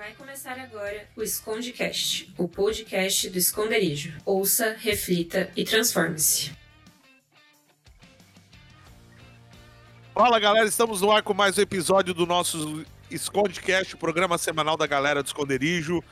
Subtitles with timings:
[0.00, 4.14] Vai começar agora o Escondecast, o podcast do esconderijo.
[4.24, 6.52] Ouça, reflita e transforme-se.
[10.14, 14.74] Fala galera, estamos no ar com mais um episódio do nosso Escondecast, o programa semanal
[14.74, 16.02] da galera do esconderijo.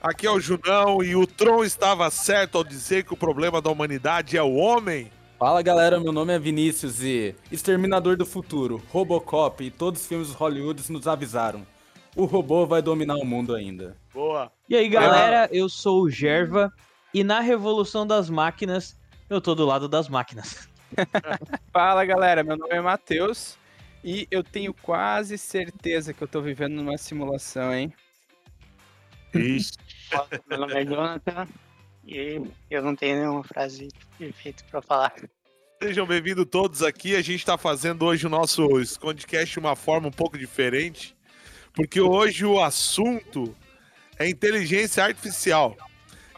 [0.00, 3.68] Aqui é o Junão e o Tron estava certo ao dizer que o problema da
[3.68, 5.10] humanidade é o homem.
[5.36, 10.30] Fala galera, meu nome é Vinícius e Exterminador do Futuro, Robocop e todos os filmes
[10.30, 11.66] Hollywood nos avisaram.
[12.16, 13.94] O robô vai dominar o mundo ainda.
[14.14, 14.50] Boa.
[14.70, 16.72] E aí galera, eu sou o Gerva
[17.12, 18.98] e na Revolução das Máquinas
[19.28, 20.66] eu tô do lado das máquinas.
[21.70, 23.58] Fala galera, meu nome é Matheus
[24.02, 27.92] e eu tenho quase certeza que eu tô vivendo numa simulação, hein?
[29.34, 29.72] Ixi.
[30.48, 31.46] Meu nome é Jonathan
[32.06, 32.40] e
[32.70, 33.88] eu não tenho nenhuma frase
[34.18, 35.12] perfeita pra falar.
[35.82, 37.14] Sejam bem-vindos todos aqui.
[37.14, 41.15] A gente está fazendo hoje o nosso Escondecast de uma forma um pouco diferente,
[41.76, 43.54] porque hoje o assunto
[44.18, 45.76] é inteligência artificial.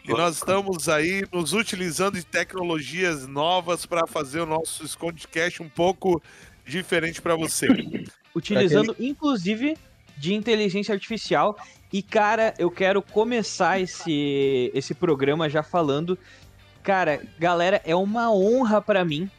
[0.05, 5.69] E nós estamos aí nos utilizando de tecnologias novas para fazer o nosso Escondecast um
[5.69, 6.21] pouco
[6.65, 7.67] diferente para você.
[8.35, 9.77] Utilizando inclusive
[10.17, 11.57] de inteligência artificial.
[11.91, 16.17] E cara, eu quero começar esse, esse programa já falando.
[16.83, 19.29] Cara, galera, é uma honra pra mim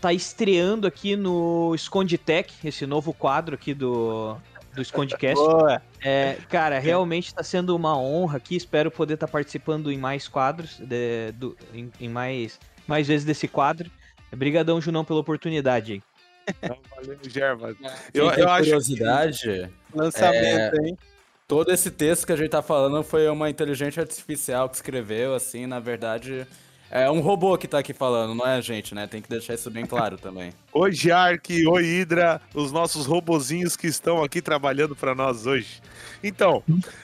[0.00, 4.36] tá estreando aqui no Escondetech, esse novo quadro aqui do,
[4.78, 5.42] do Escondecast.
[6.00, 8.54] É, cara, realmente tá sendo uma honra aqui.
[8.54, 13.48] Espero poder estar participando em mais quadros, de- do- em, em mais, mais vezes desse
[13.48, 13.90] quadro.
[14.32, 16.00] Obrigadão, Junão, pela oportunidade
[16.90, 17.74] valeu, Gerva.
[17.74, 20.98] Quem Eu, eu acho que curiosidade, Lançamento, hein?
[21.46, 25.66] todo esse texto que a gente tá falando foi uma inteligência artificial que escreveu, assim,
[25.66, 26.46] na verdade,
[26.90, 29.06] é um robô que tá aqui falando, não é a gente, né?
[29.06, 30.52] Tem que deixar isso bem claro também.
[30.72, 35.80] Oi, Jark, oi, Hydra, os nossos robozinhos que estão aqui trabalhando para nós hoje.
[36.22, 36.62] Então,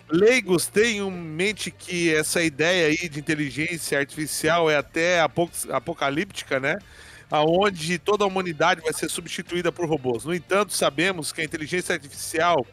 [0.09, 6.59] leigos, tenham em mente que essa ideia aí de inteligência artificial é até apo- apocalíptica,
[6.61, 6.79] né?
[7.31, 10.25] Aonde toda a humanidade vai ser substituída por robôs.
[10.25, 12.65] No entanto, sabemos que a inteligência artificial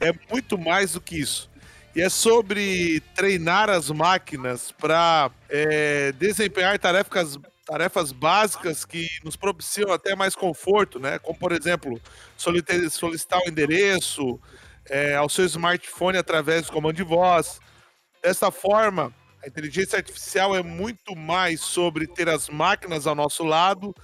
[0.00, 1.50] é muito mais do que isso.
[1.96, 5.30] E é sobre treinar as máquinas para
[6.18, 11.18] desempenhar tarefas tarefas básicas que nos propiciam até mais conforto, né?
[11.18, 11.98] Como, por exemplo,
[12.36, 14.38] solicitar o endereço
[14.90, 17.58] é, ao seu smartphone através do comando de voz.
[18.22, 19.12] Dessa forma,
[19.42, 23.94] a inteligência artificial é muito mais sobre ter as máquinas ao nosso lado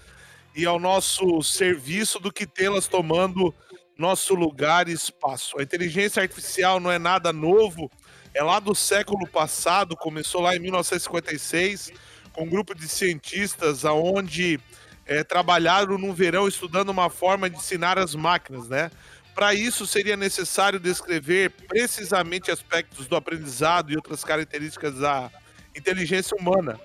[0.56, 3.54] e ao nosso serviço do que tê-las tomando
[4.02, 5.58] nosso lugar e espaço.
[5.58, 7.88] A inteligência artificial não é nada novo,
[8.34, 11.92] é lá do século passado, começou lá em 1956
[12.32, 14.58] com um grupo de cientistas aonde
[15.06, 18.90] eh, trabalharam no verão estudando uma forma de ensinar as máquinas, né?
[19.36, 25.30] Para isso seria necessário descrever precisamente aspectos do aprendizado e outras características da
[25.76, 26.78] inteligência humana.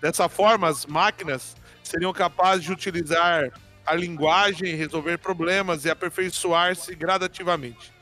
[0.00, 3.52] Dessa forma, as máquinas seriam capazes de utilizar
[3.86, 7.92] a linguagem, resolver problemas e aperfeiçoar-se gradativamente.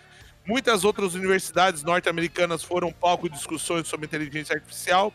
[0.46, 5.12] Muitas outras universidades norte-americanas foram palco de discussões sobre inteligência artificial.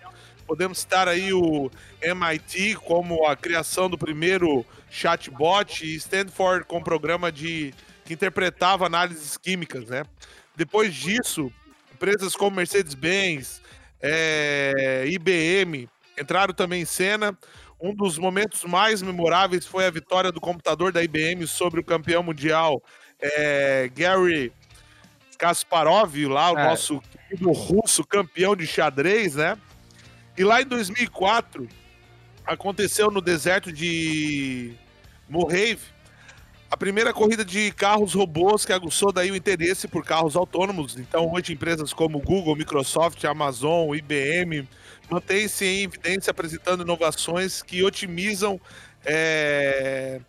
[0.48, 1.70] Podemos citar aí o
[2.02, 7.74] MIT como a criação do primeiro chatbot e Stanford com programa de
[8.06, 10.04] que interpretava análises químicas, né?
[10.56, 11.52] Depois disso,
[11.94, 13.62] empresas como Mercedes-Benz,
[14.02, 15.88] é, IBM
[16.20, 17.38] entraram também em cena.
[17.82, 22.22] Um dos momentos mais memoráveis foi a vitória do computador da IBM sobre o campeão
[22.22, 22.84] mundial
[23.22, 24.52] é, Gary
[25.38, 26.66] Kasparov, lá o É.
[26.70, 29.58] nosso querido russo campeão de xadrez, né?
[30.38, 31.68] E lá em 2004
[32.46, 34.74] aconteceu no deserto de
[35.30, 35.80] Mojave
[36.72, 40.98] a primeira corrida de carros robôs que aguçou daí o interesse por carros autônomos.
[40.98, 44.68] Então, hoje empresas como Google, Microsoft, Amazon, IBM
[45.10, 48.60] mantêm-se em evidência apresentando inovações que otimizam
[49.06, 50.20] é,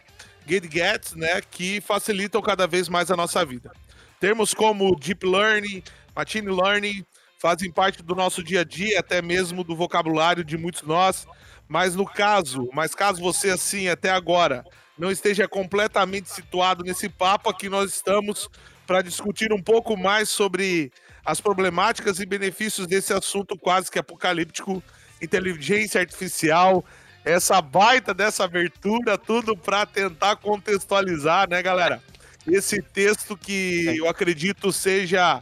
[1.17, 3.71] né, que facilitam cada vez mais a nossa vida.
[4.19, 5.83] Termos como Deep Learning,
[6.15, 7.05] Machine Learning
[7.38, 11.26] fazem parte do nosso dia a dia, até mesmo do vocabulário de muitos nós.
[11.67, 14.65] Mas no caso, mas caso você assim até agora
[14.99, 18.49] não esteja completamente situado nesse papo, aqui nós estamos
[18.87, 20.93] para discutir um pouco mais sobre
[21.31, 24.82] as problemáticas e benefícios desse assunto quase que apocalíptico,
[25.23, 26.85] inteligência artificial,
[27.25, 32.03] essa baita dessa abertura, tudo para tentar contextualizar, né, galera?
[32.50, 35.41] Esse texto que eu acredito seja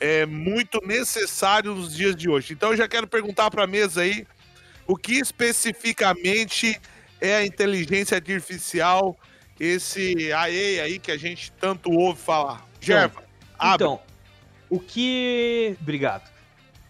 [0.00, 2.52] é, muito necessário nos dias de hoje.
[2.52, 4.26] Então, eu já quero perguntar para a mesa aí
[4.84, 6.80] o que especificamente
[7.20, 9.16] é a inteligência artificial,
[9.60, 12.66] esse AI aí que a gente tanto ouve falar.
[12.80, 13.22] Gerva,
[13.56, 13.86] abre.
[13.86, 14.09] Então,
[14.70, 15.76] o que.
[15.80, 16.30] Obrigado.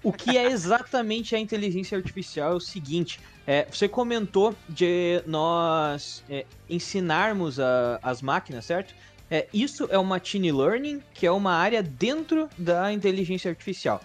[0.02, 6.22] O que é exatamente a inteligência artificial é o seguinte: é, você comentou de nós
[6.28, 8.94] é, ensinarmos a- as máquinas, certo?
[9.30, 14.00] É, isso é o machine learning, que é uma área dentro da inteligência artificial.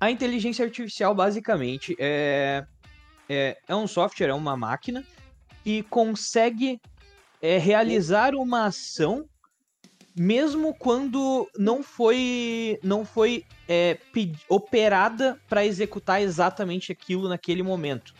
[0.00, 2.64] A inteligência artificial, basicamente, é,
[3.28, 5.04] é, é um software, é uma máquina
[5.62, 6.80] que consegue
[7.42, 9.26] é, realizar uma ação
[10.16, 13.98] mesmo quando não foi não foi é,
[14.48, 18.14] operada para executar exatamente aquilo naquele momento.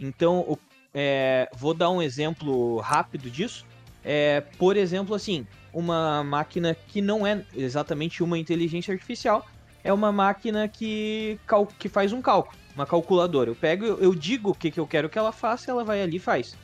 [0.00, 0.58] Então,
[0.94, 3.66] é, vou dar um exemplo rápido disso.
[4.02, 9.46] É, por exemplo, assim, uma máquina que não é exatamente uma inteligência artificial,
[9.84, 11.38] é uma máquina que,
[11.78, 13.50] que faz um cálculo, uma calculadora.
[13.50, 16.16] Eu pego, eu digo o que, que eu quero que ela faça, ela vai ali
[16.16, 16.56] e faz.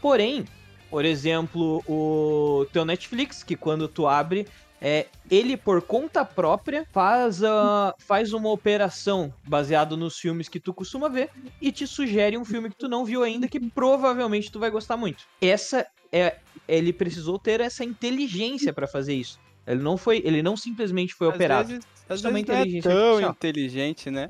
[0.00, 0.44] Porém,
[0.90, 4.46] por exemplo, o teu Netflix, que quando tu abre,
[4.80, 10.74] é, ele por conta própria faz, a, faz uma operação baseado nos filmes que tu
[10.74, 14.58] costuma ver e te sugere um filme que tu não viu ainda que provavelmente tu
[14.58, 15.24] vai gostar muito.
[15.40, 19.38] Essa é ele precisou ter essa inteligência para fazer isso.
[19.66, 21.68] Ele não foi, ele não simplesmente foi Às operado.
[21.68, 23.30] vezes, às é vezes não é tão artificial.
[23.30, 24.28] inteligente, né?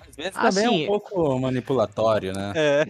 [0.00, 0.84] Às vezes também é sim.
[0.84, 2.52] um pouco manipulatório, né?
[2.54, 2.86] É.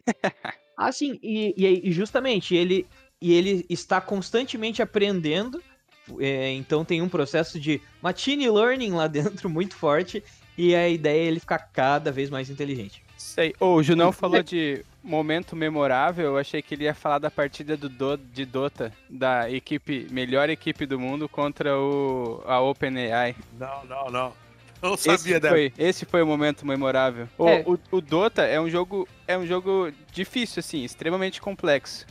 [0.77, 2.87] Ah, sim, e, e, e justamente ele,
[3.21, 5.63] e ele está constantemente aprendendo,
[6.19, 10.23] é, então tem um processo de machine learning lá dentro muito forte,
[10.57, 13.03] e a ideia é ele ficar cada vez mais inteligente.
[13.17, 13.55] Sei.
[13.61, 16.27] Ô, o Junão falou de momento memorável.
[16.27, 20.51] Eu achei que ele ia falar da partida do Do- de Dota, da equipe, melhor
[20.51, 23.37] equipe do mundo contra o, a OpenAI.
[23.59, 24.33] Não, não, não.
[24.91, 25.55] Não sabia Esse dela.
[25.55, 27.29] foi, esse foi o momento memorável.
[27.39, 27.63] O, É.
[27.67, 32.05] o, o Dota é um jogo é um jogo difícil assim, extremamente complexo.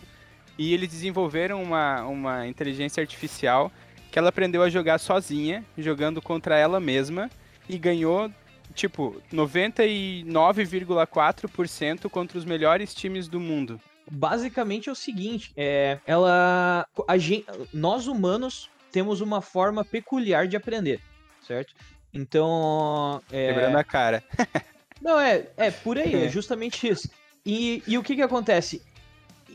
[0.57, 3.71] E eles desenvolveram uma, uma inteligência artificial
[4.11, 7.29] que ela aprendeu a jogar sozinha, jogando contra ela mesma
[7.67, 8.31] e ganhou
[8.73, 13.79] tipo 99,4% contra os melhores times do mundo.
[14.09, 20.57] Basicamente é o seguinte, é, ela, a gen- nós humanos temos uma forma peculiar de
[20.57, 20.99] aprender,
[21.45, 21.73] certo?
[22.13, 24.23] Então, é, Quebrando a cara.
[25.01, 26.29] Não, é, é por aí, é É.
[26.29, 27.09] justamente isso.
[27.45, 28.81] E, e o que que acontece?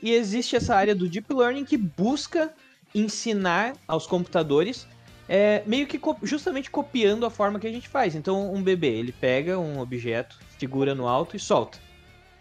[0.02, 2.52] E existe essa área do Deep Learning que busca
[2.94, 4.86] ensinar aos computadores,
[5.28, 8.14] é, meio que co- justamente copiando a forma que a gente faz.
[8.14, 11.78] Então, um bebê, ele pega um objeto, segura no alto e solta.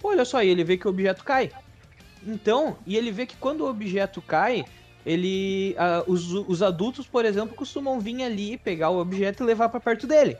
[0.03, 1.51] Olha só, e ele vê que o objeto cai.
[2.25, 4.65] Então, e ele vê que quando o objeto cai,
[5.05, 9.69] ele, ah, os, os adultos, por exemplo, costumam vir ali, pegar o objeto e levar
[9.69, 10.35] para perto dele.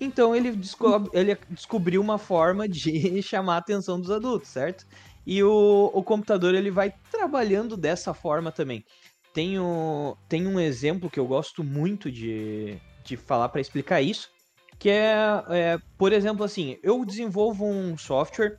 [0.00, 4.86] Então ele, descobre, ele descobriu uma forma de chamar a atenção dos adultos, certo?
[5.26, 8.84] E o, o computador ele vai trabalhando dessa forma também.
[9.32, 14.28] Tem, o, tem um exemplo que eu gosto muito de, de falar para explicar isso,
[14.76, 15.14] que é,
[15.50, 18.56] é, por exemplo, assim, eu desenvolvo um software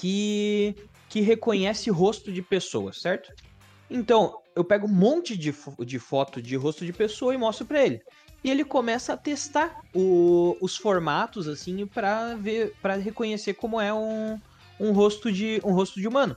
[0.00, 0.74] que,
[1.08, 3.30] que reconhece rosto de pessoas, certo?
[3.88, 7.66] Então, eu pego um monte de, fo- de foto de rosto de pessoa e mostro
[7.66, 8.00] para ele.
[8.42, 13.92] E ele começa a testar o- os formatos assim para ver para reconhecer como é
[13.92, 14.40] um,
[14.80, 16.34] um rosto de um rosto de humano.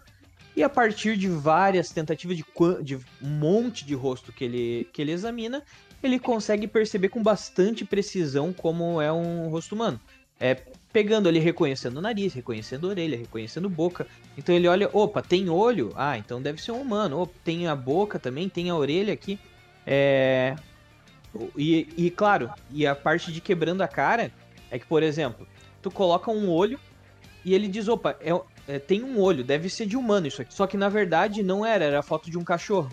[0.56, 2.44] E a partir de várias tentativas de,
[2.84, 5.64] de um monte de rosto que ele que ele examina
[6.04, 10.00] ele consegue perceber com bastante precisão como é um rosto humano.
[10.40, 10.56] É
[10.92, 15.50] pegando ali reconhecendo o nariz reconhecendo a orelha reconhecendo boca então ele olha opa tem
[15.50, 19.14] olho ah então deve ser um humano opa, tem a boca também tem a orelha
[19.14, 19.40] aqui
[19.86, 20.56] é,
[21.56, 24.32] e, e, claro, e a parte de quebrando a cara
[24.72, 25.48] é que, por exemplo,
[25.82, 26.80] tu coloca um olho
[27.46, 30.54] e ele diz, opa, é, é, tem um olho, deve ser de humano isso aqui.
[30.54, 32.92] Só que na verdade não era, era a foto de um cachorro.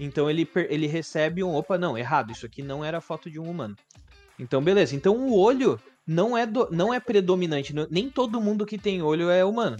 [0.00, 3.38] Então ele, ele recebe um, opa, não, errado, isso aqui não era a foto de
[3.38, 3.76] um humano.
[4.38, 4.94] Então, beleza.
[4.94, 7.74] Então o olho não é, do- não é predominante.
[7.90, 9.76] nem todo mundo que tem olho é humano.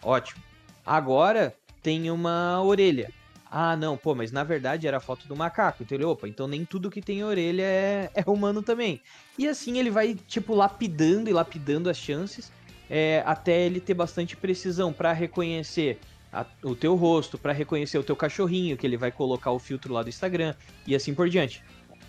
[0.00, 0.40] Ótimo.
[0.86, 3.10] Agora tem uma orelha.
[3.50, 5.82] Ah, não, pô, mas na verdade era a foto do macaco.
[5.82, 9.00] Então ele, opa, então nem tudo que tem orelha é, é humano também.
[9.38, 12.50] E assim ele vai, tipo, lapidando e lapidando as chances
[12.88, 15.98] é, até ele ter bastante precisão pra reconhecer
[16.32, 19.92] a- o teu rosto, pra reconhecer o teu cachorrinho, que ele vai colocar o filtro
[19.92, 20.54] lá do Instagram
[20.86, 21.62] e assim por diante.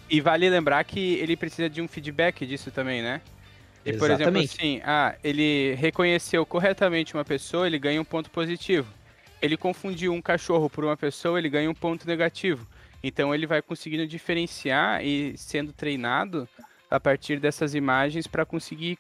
[0.10, 3.22] E vale lembrar que ele precisa de um feedback disso também, né?
[3.86, 4.58] E, por exemplo, Exatamente.
[4.58, 8.88] assim, ah, ele reconheceu corretamente uma pessoa, ele ganha um ponto positivo.
[9.42, 12.66] Ele confundiu um cachorro por uma pessoa, ele ganha um ponto negativo.
[13.04, 16.48] Então ele vai conseguindo diferenciar e sendo treinado
[16.90, 18.98] a partir dessas imagens para conseguir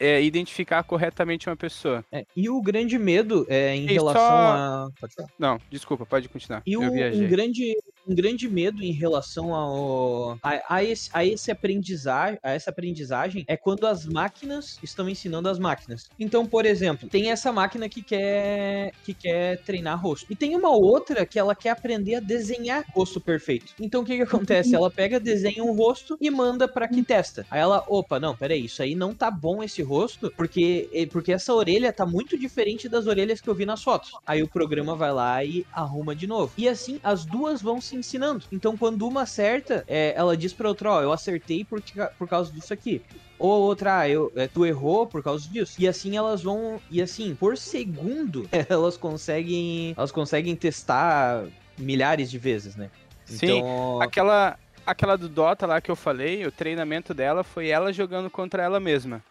[0.00, 2.04] é, identificar corretamente uma pessoa.
[2.10, 4.88] É, e o grande medo é em E relação só- a.
[5.00, 5.28] Pode falar.
[5.38, 6.62] Não, desculpa, pode continuar.
[6.66, 11.50] E o, um grande um grande medo em relação ao, a, a, esse, a, esse
[11.50, 16.08] aprendizagem, a essa aprendizagem é quando as máquinas estão ensinando as máquinas.
[16.18, 20.26] Então, por exemplo, tem essa máquina que quer, que quer treinar rosto.
[20.30, 23.74] E tem uma outra que ela quer aprender a desenhar rosto perfeito.
[23.80, 24.74] Então, o que, que acontece?
[24.74, 27.46] Ela pega, desenha um rosto e manda para que testa.
[27.50, 31.54] Aí ela, opa, não, peraí, isso aí não tá bom esse rosto, porque, porque essa
[31.54, 34.12] orelha tá muito diferente das orelhas que eu vi nas fotos.
[34.26, 36.52] Aí o programa vai lá e arruma de novo.
[36.56, 38.44] E assim, as duas vão se ensinando.
[38.50, 41.82] Então, quando uma acerta, é, ela diz pra outra, ó, eu acertei por,
[42.18, 43.02] por causa disso aqui.
[43.38, 45.74] Ou outra, ah, eu, é, tu errou por causa disso.
[45.78, 46.80] E assim elas vão.
[46.90, 49.94] E assim, por segundo, elas conseguem.
[49.96, 51.44] Elas conseguem testar
[51.76, 52.90] milhares de vezes, né?
[53.24, 54.00] Sim, então...
[54.00, 58.62] aquela, aquela do Dota lá que eu falei, o treinamento dela foi ela jogando contra
[58.62, 59.22] ela mesma.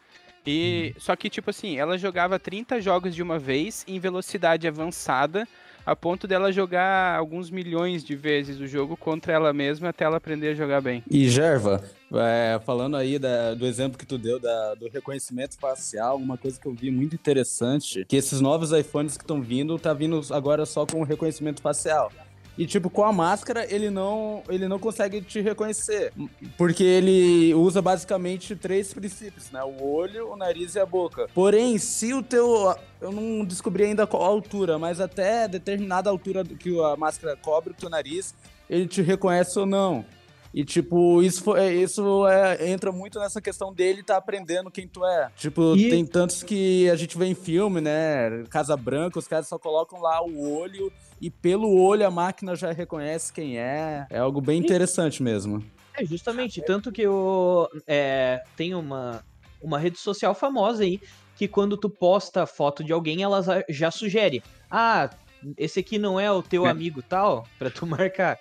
[0.46, 1.02] E uhum.
[1.02, 5.48] só que tipo assim, ela jogava 30 jogos de uma vez em velocidade avançada
[5.86, 10.18] a ponto dela jogar alguns milhões de vezes o jogo contra ela mesma até ela
[10.18, 11.04] aprender a jogar bem.
[11.10, 16.18] E Gerva, é, falando aí da, do exemplo que tu deu da, do reconhecimento facial,
[16.18, 19.94] uma coisa que eu vi muito interessante, que esses novos iPhones que estão vindo, tá
[19.94, 22.12] vindo agora só com reconhecimento facial.
[22.58, 26.14] E, tipo, com a máscara, ele não, ele não consegue te reconhecer.
[26.58, 29.64] Porque ele usa basicamente três princípios, né?
[29.64, 31.28] O olho, o nariz e a boca.
[31.34, 32.76] Porém, se o teu.
[33.02, 37.76] Eu não descobri ainda qual altura, mas até determinada altura que a máscara cobre o
[37.76, 38.34] teu nariz,
[38.70, 40.06] ele te reconhece ou não.
[40.54, 45.04] E, tipo, isso, é, isso é, entra muito nessa questão dele tá aprendendo quem tu
[45.04, 45.32] é.
[45.36, 45.90] Tipo, e...
[45.90, 48.44] tem tantos que a gente vê em filme, né?
[48.50, 52.72] Casa Branca, os caras só colocam lá o olho e pelo olho a máquina já
[52.72, 54.06] reconhece quem é.
[54.10, 55.64] É algo bem interessante mesmo.
[55.96, 56.62] É, justamente.
[56.62, 59.24] Tanto que eu, é, tem uma,
[59.62, 61.02] uma rede social famosa aí
[61.36, 64.44] que quando tu posta foto de alguém, ela já sugere.
[64.70, 65.10] Ah,
[65.58, 68.40] esse aqui não é o teu amigo tal, para tu marcar.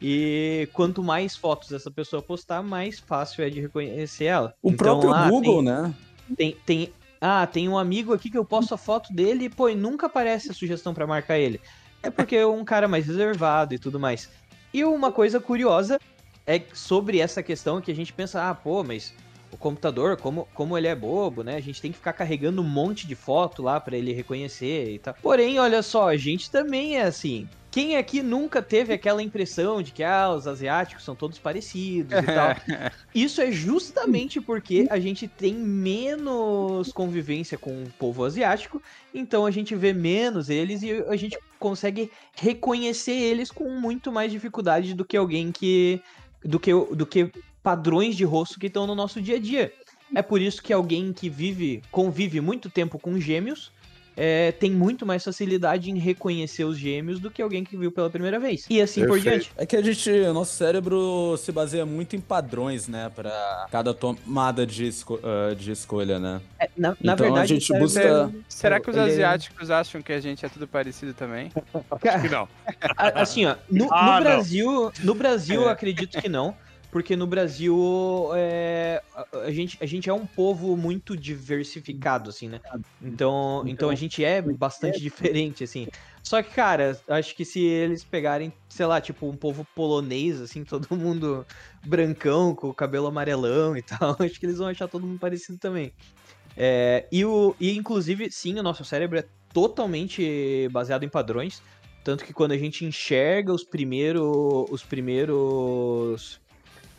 [0.00, 4.54] E quanto mais fotos essa pessoa postar, mais fácil é de reconhecer ela.
[4.62, 5.94] O então, próprio ah, Google, tem, né?
[6.36, 9.68] Tem, tem, ah, tem um amigo aqui que eu posto a foto dele e, pô,
[9.68, 11.60] e nunca aparece a sugestão para marcar ele.
[12.02, 14.30] É porque é um cara mais reservado e tudo mais.
[14.72, 16.00] E uma coisa curiosa
[16.46, 19.12] é sobre essa questão que a gente pensa, ah, pô, mas
[19.52, 21.56] o computador, como, como ele é bobo, né?
[21.56, 24.98] A gente tem que ficar carregando um monte de foto lá para ele reconhecer e
[24.98, 25.14] tal.
[25.20, 27.48] Porém, olha só, a gente também é assim.
[27.70, 32.22] Quem aqui nunca teve aquela impressão de que ah, os asiáticos são todos parecidos e
[32.22, 32.56] tal?
[33.14, 38.82] Isso é justamente porque a gente tem menos convivência com o povo asiático,
[39.14, 44.32] então a gente vê menos eles e a gente consegue reconhecer eles com muito mais
[44.32, 46.02] dificuldade do que alguém que
[46.44, 47.30] do que do que
[47.62, 49.72] padrões de rosto que estão no nosso dia a dia.
[50.14, 53.70] É por isso que alguém que vive convive muito tempo com gêmeos
[54.16, 58.10] é, tem muito mais facilidade em reconhecer os gêmeos do que alguém que viu pela
[58.10, 58.66] primeira vez.
[58.68, 59.24] E assim Perfeito.
[59.24, 59.52] por diante.
[59.56, 63.94] É que a gente, o nosso cérebro se baseia muito em padrões, né, para cada
[63.94, 66.40] tomada de, esco uh, de escolha, né?
[66.58, 68.30] É, na, na então, verdade, a gente busca.
[68.48, 71.50] Será que os é- asiáticos acham que a gente é tudo parecido também?
[72.02, 72.48] Acho que não.
[73.14, 76.54] Assim, ó, no, ah, no Brasil, no Brasil, eu acredito que não
[76.90, 82.60] porque no Brasil é, a, gente, a gente é um povo muito diversificado, assim, né?
[83.00, 85.86] Então, então a gente é bastante diferente, assim.
[86.22, 90.64] Só que, cara, acho que se eles pegarem, sei lá, tipo, um povo polonês, assim,
[90.64, 91.46] todo mundo
[91.86, 95.58] brancão, com o cabelo amarelão e tal, acho que eles vão achar todo mundo parecido
[95.58, 95.92] também.
[96.56, 101.62] É, e, o, e, inclusive, sim, o nosso cérebro é totalmente baseado em padrões.
[102.02, 106.40] Tanto que quando a gente enxerga os primeiros, os primeiros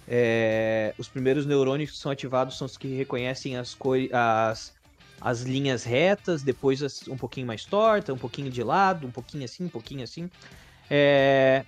[0.08, 3.78] é, os primeiros neurônios que são ativados são os que reconhecem as,
[4.12, 4.74] as,
[5.20, 9.46] as linhas retas, depois as, um pouquinho mais torta, um pouquinho de lado, um pouquinho
[9.46, 10.30] assim, um pouquinho assim.
[10.90, 11.64] É,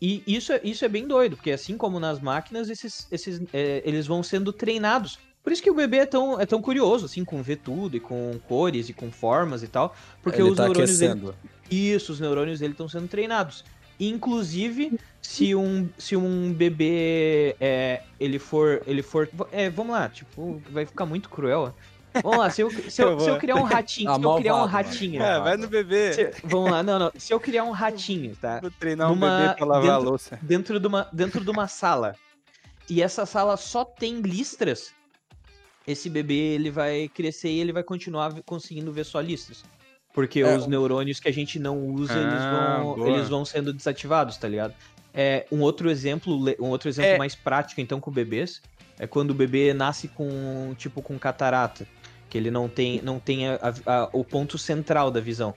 [0.00, 3.82] e isso, é, isso é bem doido, porque assim como nas máquinas, esses, esses, é,
[3.84, 5.18] eles vão sendo treinados.
[5.42, 8.00] Por isso que o bebê é tão, é tão curioso, assim, com ver tudo, e
[8.00, 9.94] com cores, e com formas e tal.
[10.22, 10.98] Porque Ele os tá neurônios.
[10.98, 11.32] Dele,
[11.70, 13.64] isso, os neurônios dele estão sendo treinados.
[14.08, 18.82] Inclusive, se um, se um bebê é, ele for.
[18.84, 21.72] ele for é, Vamos lá, tipo, vai ficar muito cruel.
[22.20, 24.66] Vamos lá, se eu, se eu, se eu criar um ratinho, se eu criar um
[24.66, 25.22] ratinho.
[25.22, 26.12] É, vai no bebê.
[26.12, 27.12] Se, vamos lá, não, não.
[27.16, 28.60] Se eu criar um ratinho, tá?
[28.60, 30.38] Vou treinar numa, um bebê pra lavar dentro, a louça.
[30.42, 32.16] Dentro de, uma, dentro de uma sala.
[32.90, 34.92] E essa sala só tem listras.
[35.86, 39.64] Esse bebê ele vai crescer e ele vai continuar conseguindo ver só listras.
[40.12, 43.72] Porque é, os neurônios que a gente não usa, ah, eles, vão, eles vão sendo
[43.72, 44.74] desativados, tá ligado?
[45.14, 47.18] É, um outro exemplo, um outro exemplo é...
[47.18, 48.60] mais prático, então, com bebês,
[48.98, 51.86] é quando o bebê nasce com, tipo, com catarata.
[52.28, 55.54] Que ele não tem, não tem a, a, o ponto central da visão.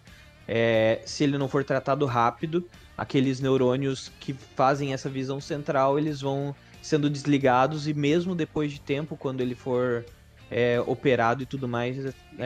[0.48, 6.22] É, se ele não for tratado rápido, aqueles neurônios que fazem essa visão central, eles
[6.22, 10.06] vão sendo desligados e mesmo depois de tempo, quando ele for
[10.50, 11.98] é, operado e tudo mais,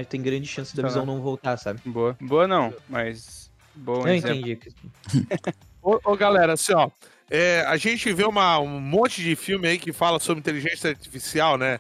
[0.08, 1.82] tem grande chance da visão não voltar, sabe?
[1.86, 2.16] Boa.
[2.22, 3.50] Boa não, mas.
[3.76, 4.38] Bom Eu exemplo.
[4.38, 4.60] entendi.
[5.82, 6.90] Ô, ô, galera, assim, ó.
[7.30, 11.58] é, a gente vê uma, um monte de filme aí que fala sobre inteligência artificial,
[11.58, 11.80] né?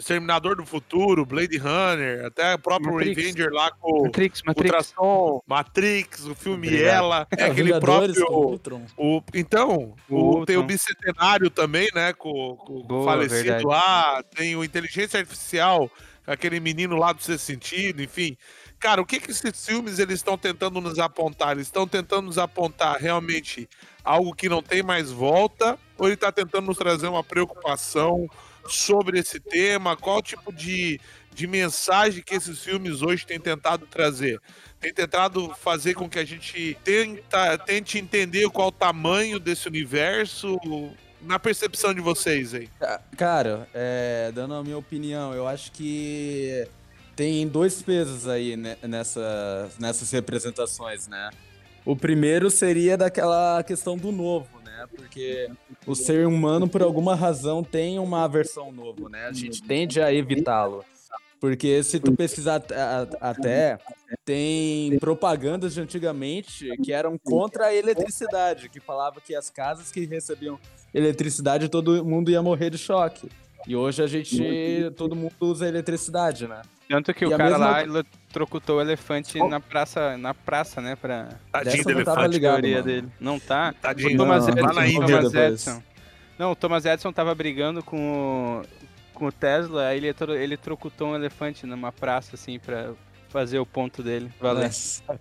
[0.00, 3.16] O Exterminador do Futuro, Blade Runner, até o próprio Matrix.
[3.18, 4.70] Revenger lá com Matrix, o Matrix.
[4.70, 6.94] Ultrassom, Matrix, o filme Obrigado.
[6.94, 8.86] Ela, é aquele Vingadores com próprio.
[8.96, 10.62] O, então, O o, tem o.
[10.62, 12.14] Bicentenário também, né?
[12.14, 13.66] Com, com o Boa, falecido verdade.
[13.66, 14.22] lá.
[14.34, 15.90] Tem o Inteligência Artificial,
[16.26, 18.38] aquele menino lá do Sexto Sentido, enfim.
[18.78, 21.52] Cara, o que, que esses filmes eles estão tentando nos apontar?
[21.52, 23.68] Eles estão tentando nos apontar realmente
[24.02, 25.78] algo que não tem mais volta?
[25.98, 28.26] Ou ele está tentando nos trazer uma preocupação
[28.74, 29.96] sobre esse tema?
[29.96, 31.00] Qual tipo de,
[31.34, 34.40] de mensagem que esses filmes hoje têm tentado trazer?
[34.80, 40.58] Tem tentado fazer com que a gente tenta, tente entender qual o tamanho desse universo
[41.20, 42.66] na percepção de vocês aí.
[42.78, 46.66] Ca- Cara, é, dando a minha opinião, eu acho que
[47.14, 51.28] tem dois pesos aí né, nessa, nessas representações, né?
[51.84, 54.48] O primeiro seria daquela questão do novo,
[54.80, 54.86] né?
[54.96, 55.50] Porque
[55.86, 59.26] o ser humano, por alguma razão, tem uma aversão novo, né?
[59.26, 60.84] A gente tende a evitá-lo.
[61.38, 62.62] Porque se tu pesquisar
[63.20, 63.78] até,
[64.26, 70.04] tem propagandas de antigamente que eram contra a eletricidade, que falava que as casas que
[70.04, 70.58] recebiam
[70.92, 73.30] eletricidade todo mundo ia morrer de choque.
[73.66, 74.42] E hoje a gente,
[74.96, 76.60] todo mundo usa eletricidade, né?
[76.88, 80.96] Tanto que E o cara mesma lá eletrocutou o elefante na praça, na praça, né?
[80.96, 82.28] Pra Tadinho do elefante.
[82.28, 83.08] ligado, dele.
[83.20, 83.74] Não tá?
[83.80, 84.14] Tadinho.
[84.14, 84.66] O Thomas Não, Edison.
[84.66, 85.34] lá na Índia Thomas.
[85.34, 85.82] Edison.
[86.38, 91.08] Não, o Thomas Edison tava brigando com o, com o Tesla, aí ele, ele trocutou
[91.08, 92.92] um elefante numa praça, assim, pra
[93.28, 94.32] fazer o ponto dele.
[94.40, 94.68] Valeu.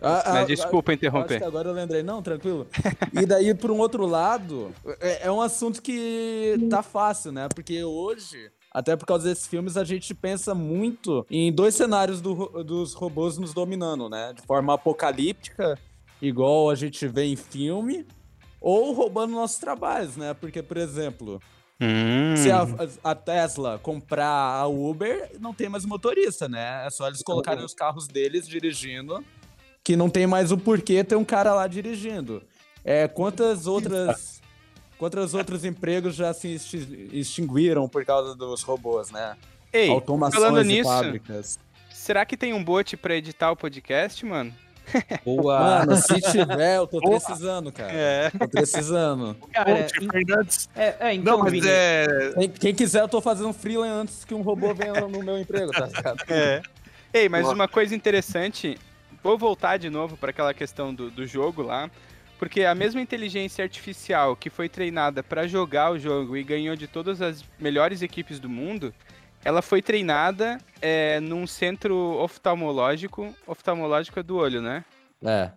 [0.01, 1.39] Ah, ah, Mas desculpa Acho interromper.
[1.39, 2.01] que agora eu lembrei.
[2.03, 2.67] Não, tranquilo.
[3.13, 7.47] E daí, por um outro lado, é, é um assunto que tá fácil, né?
[7.53, 12.63] Porque hoje, até por causa desses filmes, a gente pensa muito em dois cenários do
[12.63, 14.33] dos robôs nos dominando, né?
[14.33, 15.77] De forma apocalíptica,
[16.21, 18.05] igual a gente vê em filme,
[18.61, 20.33] ou roubando nossos trabalhos, né?
[20.33, 21.39] Porque, por exemplo,
[21.81, 22.35] Hum.
[22.35, 22.67] se a,
[23.01, 26.85] a Tesla comprar a Uber, não tem mais motorista, né?
[26.85, 29.23] É só eles colocarem os carros deles dirigindo,
[29.81, 32.43] que não tem mais o porquê ter um cara lá dirigindo.
[32.83, 34.38] É, quantas outras.
[34.99, 39.35] Quantos outros empregos já se exti- extinguiram por causa dos robôs, né?
[39.73, 41.57] Ei, Automações falando de nisso, fábricas.
[41.89, 44.53] será que tem um bot pra editar o podcast, mano?
[45.23, 45.59] Boa.
[45.85, 47.91] Mano, se tiver, eu tô precisando, cara.
[47.93, 48.29] É.
[48.31, 49.35] Tô precisando.
[49.53, 50.67] Cara, Fernandes.
[50.75, 52.07] é, é, então, Não, mas é.
[52.37, 55.71] Quem, quem quiser, eu tô fazendo freelance antes que um robô venha no meu emprego,
[55.71, 56.23] tá ligado?
[56.27, 56.61] É.
[57.13, 57.53] Ei, mas Boa.
[57.53, 58.77] uma coisa interessante,
[59.23, 61.89] vou voltar de novo para aquela questão do, do jogo lá,
[62.39, 66.87] porque a mesma inteligência artificial que foi treinada para jogar o jogo e ganhou de
[66.87, 68.93] todas as melhores equipes do mundo,
[69.43, 74.85] ela foi treinada é, num centro oftalmológico, oftalmológico é do olho, né?
[75.21, 75.51] É.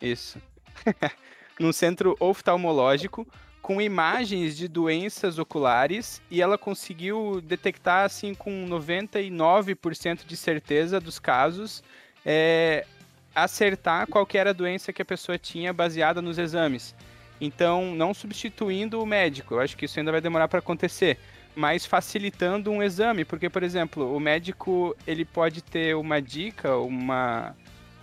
[0.00, 0.40] Isso.
[1.58, 3.26] num centro oftalmológico
[3.60, 11.18] com imagens de doenças oculares e ela conseguiu detectar assim com 99% de certeza dos
[11.18, 11.82] casos
[12.24, 12.86] é,
[13.42, 16.94] acertar qual era a doença que a pessoa tinha baseada nos exames.
[17.40, 21.18] Então, não substituindo o médico, eu acho que isso ainda vai demorar para acontecer,
[21.54, 27.54] mas facilitando um exame, porque por exemplo, o médico ele pode ter uma dica, uma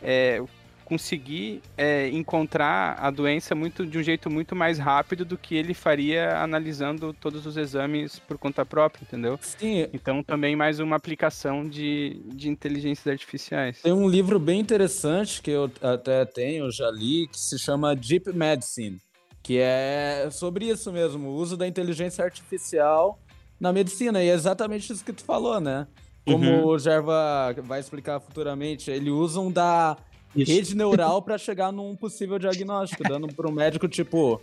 [0.01, 0.41] é,
[0.85, 5.73] conseguir é, encontrar a doença muito de um jeito muito mais rápido do que ele
[5.73, 9.37] faria analisando todos os exames por conta própria, entendeu?
[9.41, 13.81] Sim, Então também mais uma aplicação de, de inteligências artificiais.
[13.81, 18.31] Tem um livro bem interessante que eu até tenho, já li, que se chama Deep
[18.31, 18.99] Medicine,
[19.41, 23.19] que é sobre isso mesmo, o uso da inteligência artificial
[23.59, 24.23] na medicina.
[24.23, 25.87] E é exatamente isso que tu falou, né?
[26.25, 26.65] Como Uhum.
[26.67, 29.95] o Gerva vai explicar futuramente, eles usam da
[30.43, 34.41] rede neural para chegar num possível diagnóstico, dando para um médico tipo,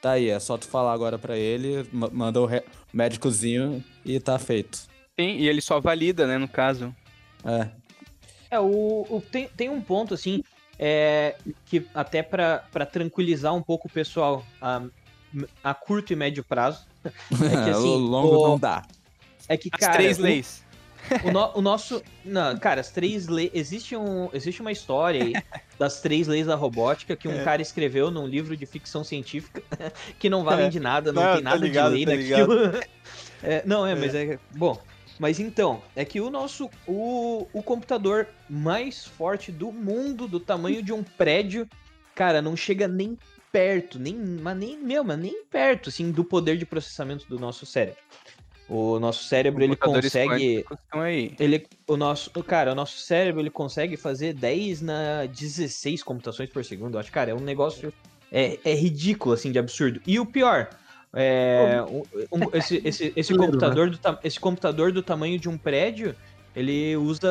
[0.00, 2.48] tá aí, é só tu falar agora para ele, ma- manda o
[2.92, 4.78] médicozinho e tá feito.
[5.18, 6.94] Sim, e ele só valida, né, no caso.
[7.44, 7.68] É.
[8.50, 10.42] É, o, o- tem, tem um ponto, assim,
[10.78, 14.82] é, que até pra pra tranquilizar um pouco o pessoal a,
[15.62, 18.82] a curto e médio prazo, é que assim, o longo o- não dá.
[19.48, 20.64] é que, As cara, três leis.
[21.24, 22.02] O, no- o nosso.
[22.24, 23.50] Não, cara, as três leis.
[23.54, 25.32] Existe, um, existe uma história aí
[25.78, 27.44] das três leis da robótica que um É.
[27.44, 29.62] cara escreveu num livro de ficção científica
[30.18, 30.70] que não valem É.
[30.70, 32.84] de nada, não, Não, tem tá nada ligado, de lei tá naquilo.
[33.46, 34.38] É, não, é, mas é.
[34.56, 34.80] Bom.
[35.18, 36.70] Mas então, é que o nosso.
[36.86, 41.68] O, o computador mais forte do mundo, do tamanho de um prédio,
[42.14, 43.18] cara, não chega nem
[43.52, 47.64] perto, nem, mas nem, meu, mas nem perto, assim, do poder de processamento do nosso
[47.66, 48.00] cérebro.
[48.68, 50.64] O nosso cérebro, ele consegue...
[51.38, 56.64] Ele, o nosso, cara, o nosso cérebro, ele consegue fazer 10 na 16 computações por
[56.64, 56.94] segundo.
[56.94, 57.92] Eu acho, cara, é um negócio...
[58.32, 60.00] É, é ridículo, assim, de absurdo.
[60.06, 60.68] E o pior...
[61.16, 65.56] É, um- um- esse, esse, esse, Primeiro, computador do, esse computador do tamanho de um
[65.56, 66.12] prédio,
[66.56, 67.30] ele usa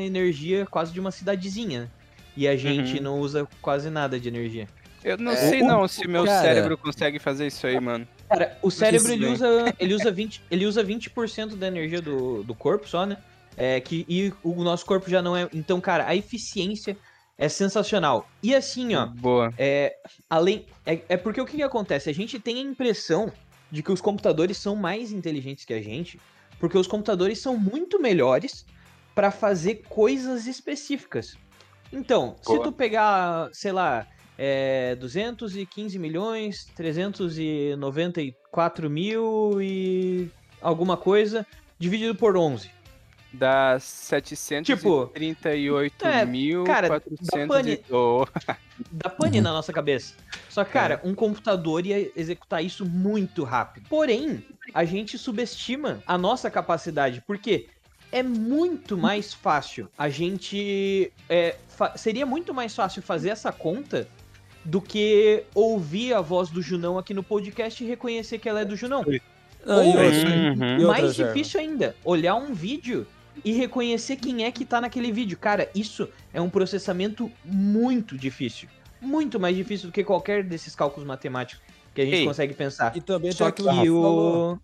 [0.00, 1.80] energia quase de uma cidadezinha.
[1.82, 1.88] né?
[2.36, 3.02] E a gente Uhum.
[3.02, 4.66] não usa quase nada de energia.
[5.04, 8.06] Eu não É, sei o- não se meu cara- cérebro consegue fazer isso aí, mano.
[8.28, 11.10] Cara, o cérebro ele usa, ele usa 20%, ele usa 20
[11.56, 13.16] da energia do, do corpo só, né?
[13.56, 15.48] É, que, e o nosso corpo já não é.
[15.52, 16.96] Então, cara, a eficiência
[17.36, 18.28] é sensacional.
[18.42, 19.52] E assim, ó, Boa.
[19.56, 19.96] é,
[20.28, 20.66] além.
[20.84, 22.10] É, é porque o que, que acontece?
[22.10, 23.32] A gente tem a impressão
[23.70, 26.20] de que os computadores são mais inteligentes que a gente,
[26.58, 28.66] porque os computadores são muito melhores
[29.14, 31.36] para fazer coisas específicas.
[31.92, 32.62] Então, se Boa.
[32.62, 34.06] tu pegar, sei lá,
[34.38, 40.30] é, 215 milhões, 394 mil e
[40.62, 41.44] alguma coisa,
[41.76, 42.70] dividido por 11.
[43.30, 43.76] Dá
[44.64, 47.00] Tipo, 738.400 cara, dá
[47.46, 47.84] pane-.
[47.90, 48.24] Oh,
[48.90, 50.14] Dá pane na nossa cabeça.
[50.48, 53.86] Só que, cara, um computador ia executar isso muito rápido.
[53.88, 57.68] Porém, a gente subestima a nossa capacidade, porque
[58.10, 61.12] é muito mais fácil a gente.
[61.28, 61.56] é,
[61.96, 64.08] seria muito mais fácil fazer essa conta
[64.68, 68.64] do que ouvir a voz do Junão aqui no podcast e reconhecer que ela é
[68.66, 69.02] do Junão.
[69.64, 70.86] Não, e Ou- Uhum.
[70.88, 73.06] mais difícil ainda, olhar um vídeo
[73.42, 75.38] e reconhecer quem é que tá naquele vídeo.
[75.38, 78.68] Cara, isso é um processamento muito difícil.
[79.00, 82.94] Muito mais difícil do que qualquer desses cálculos matemáticos que a gente Ei, consegue pensar.
[82.94, 84.58] E também Só tem que o.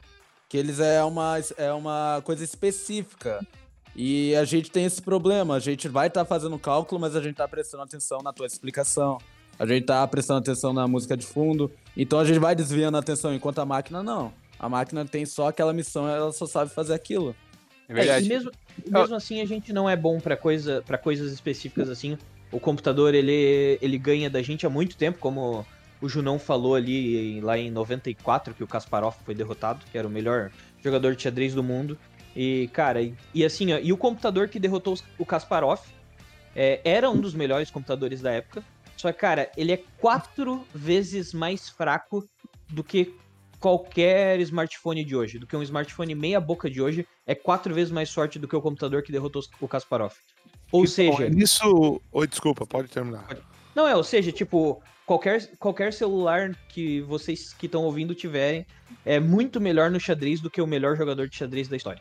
[0.48, 3.40] que eles é uma, é uma coisa específica.
[3.96, 5.54] E a gente tem esse problema.
[5.54, 9.18] A gente vai estar fazendo cálculo, mas a gente tá prestando atenção na tua explicação.
[9.58, 11.70] A gente tá prestando atenção na música de fundo.
[11.96, 14.32] Então a gente vai desviando a atenção, enquanto a máquina não.
[14.58, 17.34] A máquina tem só aquela missão, ela só sabe fazer aquilo.
[17.88, 18.26] é É, verdade.
[18.26, 18.50] e mesmo,
[18.86, 22.18] mesmo assim, a gente não é bom pra coisa, para coisas específicas assim.
[22.50, 25.66] O computador, ele, ele ganha da gente há muito tempo, como
[26.00, 30.10] o Junão falou ali lá em 94, que o Kasparov foi derrotado, que era o
[30.10, 30.50] melhor
[30.82, 31.98] jogador de xadrez do mundo.
[32.36, 35.80] E, cara, e, e assim, ó, e o computador que derrotou o Kasparov
[36.54, 38.62] é, era um dos melhores computadores da época.
[39.04, 42.26] Só que, cara, ele é quatro vezes mais fraco
[42.70, 43.14] do que
[43.60, 45.38] qualquer smartphone de hoje.
[45.38, 48.56] Do que um smartphone meia boca de hoje é quatro vezes mais forte do que
[48.56, 50.14] o computador que derrotou o Kasparov.
[50.72, 52.00] Ou seja, Isso.
[52.12, 53.26] Oi, desculpa, pode terminar.
[53.74, 58.66] não é, ou seja, tipo, qualquer, qualquer celular que vocês que estão ouvindo tiverem
[59.04, 62.00] é muito melhor no xadrez do que o melhor jogador de xadrez da história.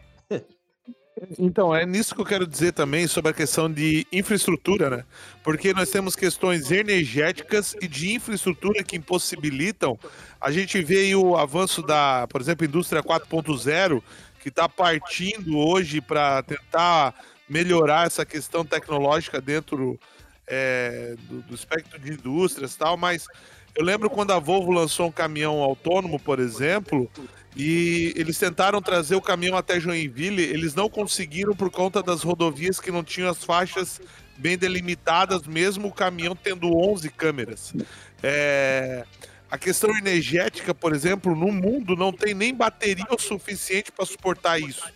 [1.38, 5.06] Então, é nisso que eu quero dizer também sobre a questão de infraestrutura, né?
[5.43, 9.97] Porque nós temos questões energéticas e de infraestrutura que impossibilitam.
[10.41, 14.02] A gente vê o avanço da, por exemplo, indústria 4.0,
[14.41, 17.13] que está partindo hoje para tentar
[17.47, 19.99] melhorar essa questão tecnológica dentro
[20.47, 23.28] é, do, do espectro de indústrias e tal, mas
[23.76, 27.10] eu lembro quando a Volvo lançou um caminhão autônomo, por exemplo,
[27.55, 32.79] e eles tentaram trazer o caminhão até Joinville, eles não conseguiram por conta das rodovias
[32.79, 34.01] que não tinham as faixas
[34.37, 37.73] bem delimitadas, mesmo o caminhão tendo 11 câmeras.
[38.21, 39.05] É,
[39.51, 44.59] A questão energética, por exemplo, no mundo não tem nem bateria o suficiente para suportar
[44.59, 44.91] isso.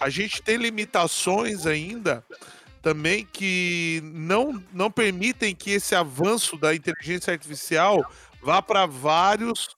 [0.00, 2.24] A gente tem limitações ainda
[2.82, 8.04] também que não, não permitem que esse avanço da inteligência artificial
[8.42, 9.76] vá para vários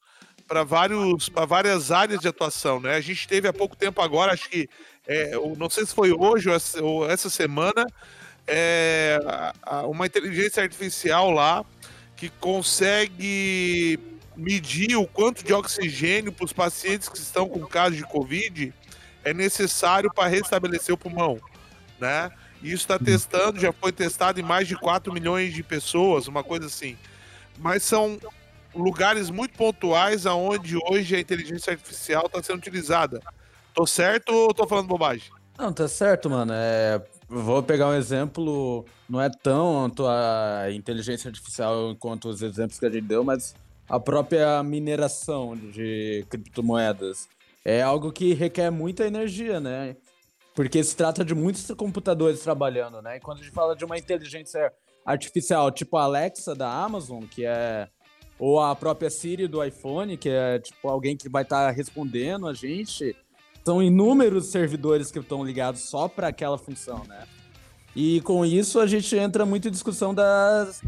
[0.54, 2.94] para vários para várias áreas de atuação, né?
[2.94, 4.68] A gente teve há pouco tempo agora, acho que
[5.04, 6.48] é, não sei se foi hoje
[6.80, 7.84] ou essa, semana,
[8.46, 9.18] é,
[9.88, 11.64] uma inteligência artificial lá
[12.16, 13.98] que consegue
[14.36, 18.72] medir o quanto de oxigênio para os pacientes que estão com caso de Covid
[19.24, 21.40] é necessário para restabelecer o pulmão,
[21.98, 22.30] né?
[22.62, 26.66] Isso está testando, já foi testado em mais de 4 milhões de pessoas, uma coisa
[26.66, 26.96] assim.
[27.58, 28.20] Mas são
[28.74, 33.20] lugares muito pontuais aonde hoje a inteligência artificial está sendo utilizada.
[33.72, 35.30] Tô certo ou tô falando bobagem?
[35.58, 36.52] Não, tá certo, mano.
[36.54, 42.86] É, vou pegar um exemplo, não é tanto a inteligência artificial quanto os exemplos que
[42.86, 43.54] a gente deu, mas
[43.88, 47.28] a própria mineração de criptomoedas
[47.64, 49.96] é algo que requer muita energia, né?
[50.54, 53.16] Porque se trata de muitos computadores trabalhando, né?
[53.16, 54.72] E quando a gente fala de uma inteligência
[55.04, 57.88] artificial, tipo a Alexa da Amazon, que é
[58.38, 62.54] ou a própria Siri do iPhone, que é tipo alguém que vai estar respondendo a
[62.54, 63.16] gente,
[63.64, 67.26] são inúmeros servidores que estão ligados só para aquela função, né?
[67.96, 70.82] E com isso a gente entra muito em discussão das,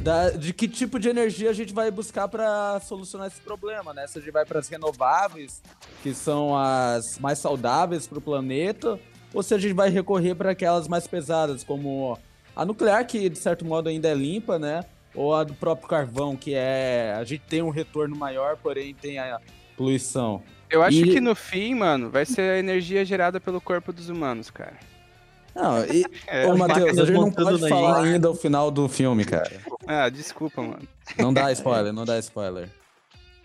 [0.00, 4.06] da, de que tipo de energia a gente vai buscar para solucionar esse problema, né?
[4.06, 5.60] Se a gente vai para as renováveis,
[6.02, 9.00] que são as mais saudáveis para o planeta,
[9.32, 12.16] ou se a gente vai recorrer para aquelas mais pesadas, como
[12.54, 14.84] a nuclear, que de certo modo ainda é limpa, né?
[15.14, 17.14] Ou a do próprio carvão, que é.
[17.16, 19.40] A gente tem um retorno maior, porém tem a
[19.76, 20.42] poluição.
[20.68, 24.08] Eu acho E- que no fim, mano, vai ser a energia gerada pelo corpo dos
[24.08, 24.76] humanos, cara.
[25.54, 28.14] Não, e, É, ô Matheus, a gente não pode falar gente.
[28.14, 29.60] ainda o final do filme, cara.
[29.86, 30.82] Ah, desculpa, mano.
[31.16, 32.68] Não dá spoiler, não dá spoiler.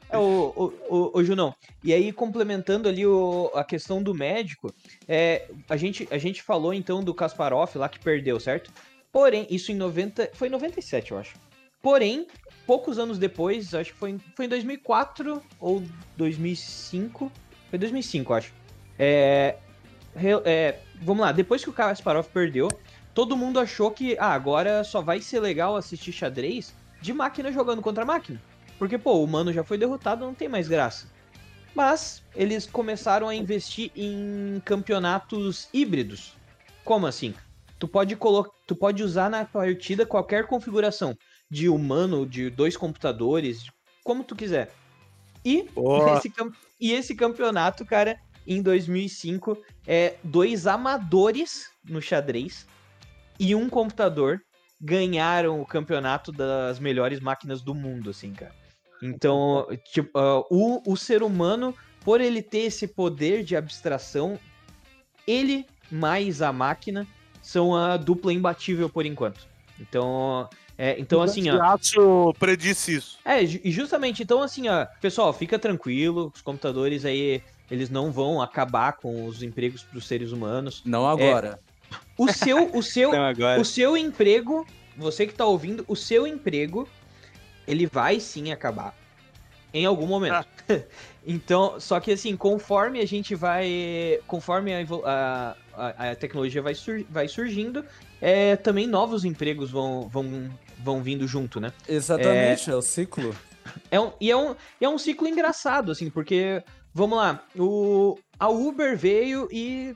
[0.10, 1.54] É, o, o, o, o Junão.
[1.84, 4.74] E aí, complementando ali o, a questão do médico,
[5.08, 8.72] é, a, gente, a gente falou então do Kasparov lá que perdeu, certo?
[9.12, 10.32] Porém, isso em 90.
[10.34, 11.36] Foi em 97, eu acho.
[11.82, 12.28] Porém,
[12.66, 15.82] poucos anos depois, acho que foi, em- foi em 2004 ou
[16.18, 17.32] 2005.
[17.70, 18.54] Foi 2005, eu acho.
[18.98, 19.58] É,
[20.46, 22.68] é, vamos lá, depois que o Kasparov perdeu,
[23.14, 27.82] todo mundo achou que ah, agora só vai ser legal assistir xadrez de máquina jogando
[27.82, 28.42] contra máquina.
[28.78, 31.08] Porque, pô, o humano já foi derrotado, não tem mais graça.
[31.74, 36.34] Mas eles começaram a investir em campeonatos híbridos.
[36.84, 37.34] Como assim?
[37.78, 38.18] Tu pode,
[38.68, 41.18] tu pode usar na partida qualquer configuração
[41.50, 43.66] de humano, de dois computadores,
[44.04, 44.72] como tu quiser.
[45.44, 45.68] E
[46.18, 46.34] esse,
[46.80, 49.58] e esse campeonato, cara, em 2005,
[49.88, 52.68] é dois amadores no xadrez
[53.40, 54.42] e um computador
[54.82, 58.54] ganharam o campeonato das melhores máquinas do mundo, assim, cara.
[59.02, 64.38] Então, tipo, ah, o, o ser humano, por ele ter esse poder de abstração,
[65.26, 67.08] ele mais a máquina
[67.42, 69.48] são a dupla imbatível por enquanto.
[69.80, 70.50] Então,
[70.82, 71.58] é, então assim, ó.
[72.40, 73.20] Predisse isso.
[73.26, 78.42] É, e justamente, então assim, ó, pessoal, fica tranquilo, os computadores aí, eles não vão
[78.42, 80.82] acabar com os empregos para os seres humanos.
[80.86, 81.60] Não agora.
[82.18, 83.12] O seu, o seu,
[83.60, 84.66] o seu emprego,
[84.96, 86.88] você que tá ouvindo, o seu emprego,
[87.68, 88.96] ele vai sim acabar.
[89.74, 90.48] Em algum momento.
[91.28, 94.18] então, só que assim, conforme a gente vai.
[94.26, 97.84] Conforme a, a, a tecnologia vai, sur- vai surgindo,
[98.22, 101.72] é, também novos empregos vão, vão, vão vindo junto, né?
[101.88, 102.76] Exatamente, é...
[102.76, 103.36] o ciclo.
[103.92, 106.64] É um, e é um, e é um ciclo engraçado, assim, porque,
[106.94, 109.96] vamos lá, o, a Uber veio e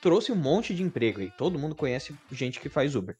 [0.00, 1.30] trouxe um monte de emprego aí.
[1.36, 3.16] Todo mundo conhece gente que faz Uber.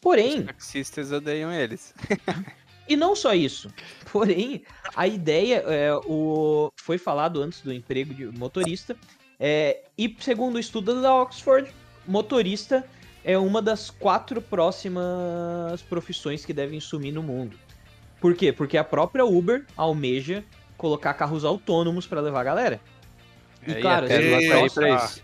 [0.00, 1.94] Porém, Os taxistas odeiam eles.
[2.88, 3.72] e não só isso.
[4.10, 4.62] Porém,
[4.94, 8.96] a ideia, é, o, foi falado antes do emprego de motorista,
[9.38, 11.72] é, e segundo o estudo da Oxford,
[12.06, 12.84] motorista
[13.28, 17.58] é uma das quatro próximas profissões que devem sumir no mundo.
[18.18, 18.50] Por quê?
[18.54, 20.42] Porque a própria Uber almeja
[20.78, 22.80] colocar carros autônomos para levar a galera.
[23.66, 25.22] E Aí claro, a assim, tá aí próximo- pra isso.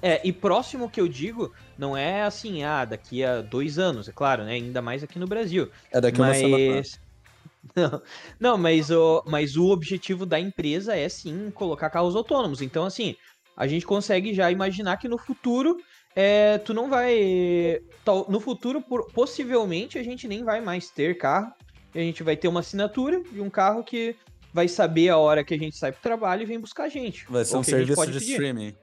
[0.00, 4.12] é, e próximo que eu digo, não é assim, ah, daqui a dois anos, é
[4.12, 4.52] claro, né?
[4.54, 5.70] Ainda mais aqui no Brasil.
[5.90, 6.76] É daqui uma semana.
[6.76, 6.98] Mas.
[7.76, 8.02] Não,
[8.40, 12.60] não mas, o, mas o objetivo da empresa é sim colocar carros autônomos.
[12.60, 13.14] Então, assim,
[13.56, 15.78] a gente consegue já imaginar que no futuro
[16.14, 17.80] é, tu não vai.
[18.28, 18.82] No futuro,
[19.14, 21.52] possivelmente, a gente nem vai mais ter carro.
[21.94, 24.16] A gente vai ter uma assinatura de um carro que
[24.52, 27.24] vai saber a hora que a gente sai pro trabalho e vem buscar a gente.
[27.28, 28.32] Vai ser um serviço de pedir.
[28.32, 28.74] streaming.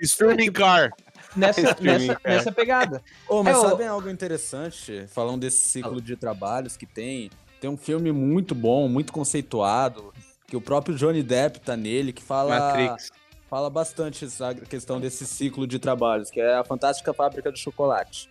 [0.00, 0.90] Streaming car.
[1.36, 3.02] Nessa, Streaming, nessa, nessa pegada.
[3.28, 5.06] Ô, mas É, o- sabem algo interessante?
[5.08, 7.30] Falando desse ciclo de trabalhos que tem.
[7.60, 10.12] Tem um filme muito bom, muito conceituado,
[10.46, 13.10] que o próprio Johnny Depp tá nele, que fala, Matrix.
[13.54, 18.28] Fala bastante essa questão desse ciclo de trabalhos, que é a fantástica fábrica de chocolate.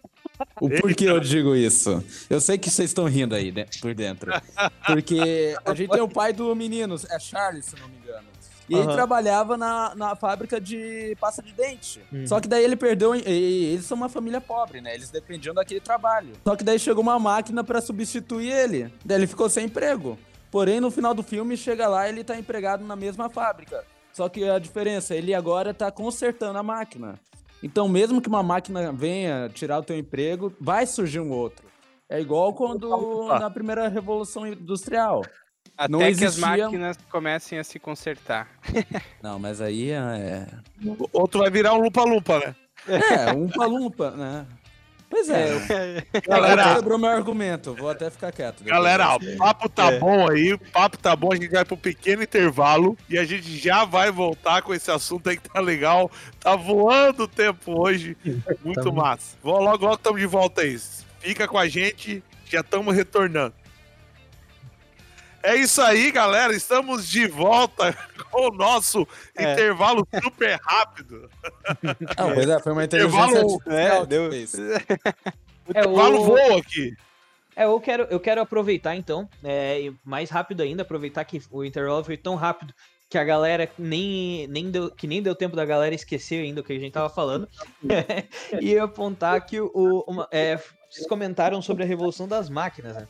[0.59, 2.03] O porquê eu digo isso?
[2.29, 4.33] Eu sei que vocês estão rindo aí né, por dentro.
[4.85, 8.27] Porque a gente tem o pai do menino, é Charles, se não me engano.
[8.69, 8.95] E ele Aham.
[8.95, 12.01] trabalhava na, na fábrica de pasta de dente.
[12.11, 12.27] Uhum.
[12.27, 13.15] Só que daí ele perdeu.
[13.15, 14.93] e- e eles são uma família pobre, né?
[14.93, 16.33] Eles dependiam daquele trabalho.
[16.45, 18.93] Só que daí chegou uma máquina pra substituir ele.
[19.05, 20.19] Daí ele ficou sem emprego.
[20.51, 23.85] Porém, no final do filme, chega lá ele tá empregado na mesma fábrica.
[24.13, 27.19] Só que a diferença, ele agora tá consertando a máquina.
[27.61, 31.65] Então, mesmo que uma máquina venha tirar o teu emprego, vai surgir um outro.
[32.09, 35.23] É igual quando na primeira revolução industrial.
[35.75, 38.47] Até Não que as existia- máquinas comecem a se consertar.
[39.23, 40.45] Não, mas aí é.
[41.11, 42.55] Outro vai virar um lupa-lupa, né?
[42.87, 44.45] É, um palumpa, né?
[45.13, 46.03] Pois é.
[46.27, 47.75] Galera, quebrou meu argumento.
[47.75, 48.63] Vou até ficar quieto.
[48.63, 51.77] depois Galera, o papo tá bom aí, o papo tá bom, a gente vai pro
[51.77, 56.09] pequeno intervalo e a gente já vai voltar com esse assunto aí que tá legal.
[56.39, 58.17] Tá voando o tempo hoje,
[58.65, 59.37] muito massa.
[59.43, 60.81] Vou logo, logo estamos de volta aí.
[61.19, 63.53] Fica com a gente, já estamos retornando.
[65.43, 66.53] É isso aí, galera.
[66.55, 67.93] Estamos de volta
[68.31, 69.51] com o nosso É.
[69.53, 71.29] intervalo super rápido.
[72.17, 74.53] Não, é, foi uma inteligência Intervalo- artificial é, deu- fez.
[75.65, 76.93] O É, intervalo o- voa aqui.
[77.55, 82.03] É, eu quero, eu quero aproveitar então, é, mais rápido ainda, aproveitar que o intervalo
[82.03, 82.73] foi tão rápido
[83.09, 86.63] que a galera nem, nem deu, que nem deu tempo da galera esquecer ainda o
[86.63, 87.47] que a gente tava falando.
[88.59, 93.07] e apontar que o, uma- é, vocês comentaram sobre a revolução das máquinas, né?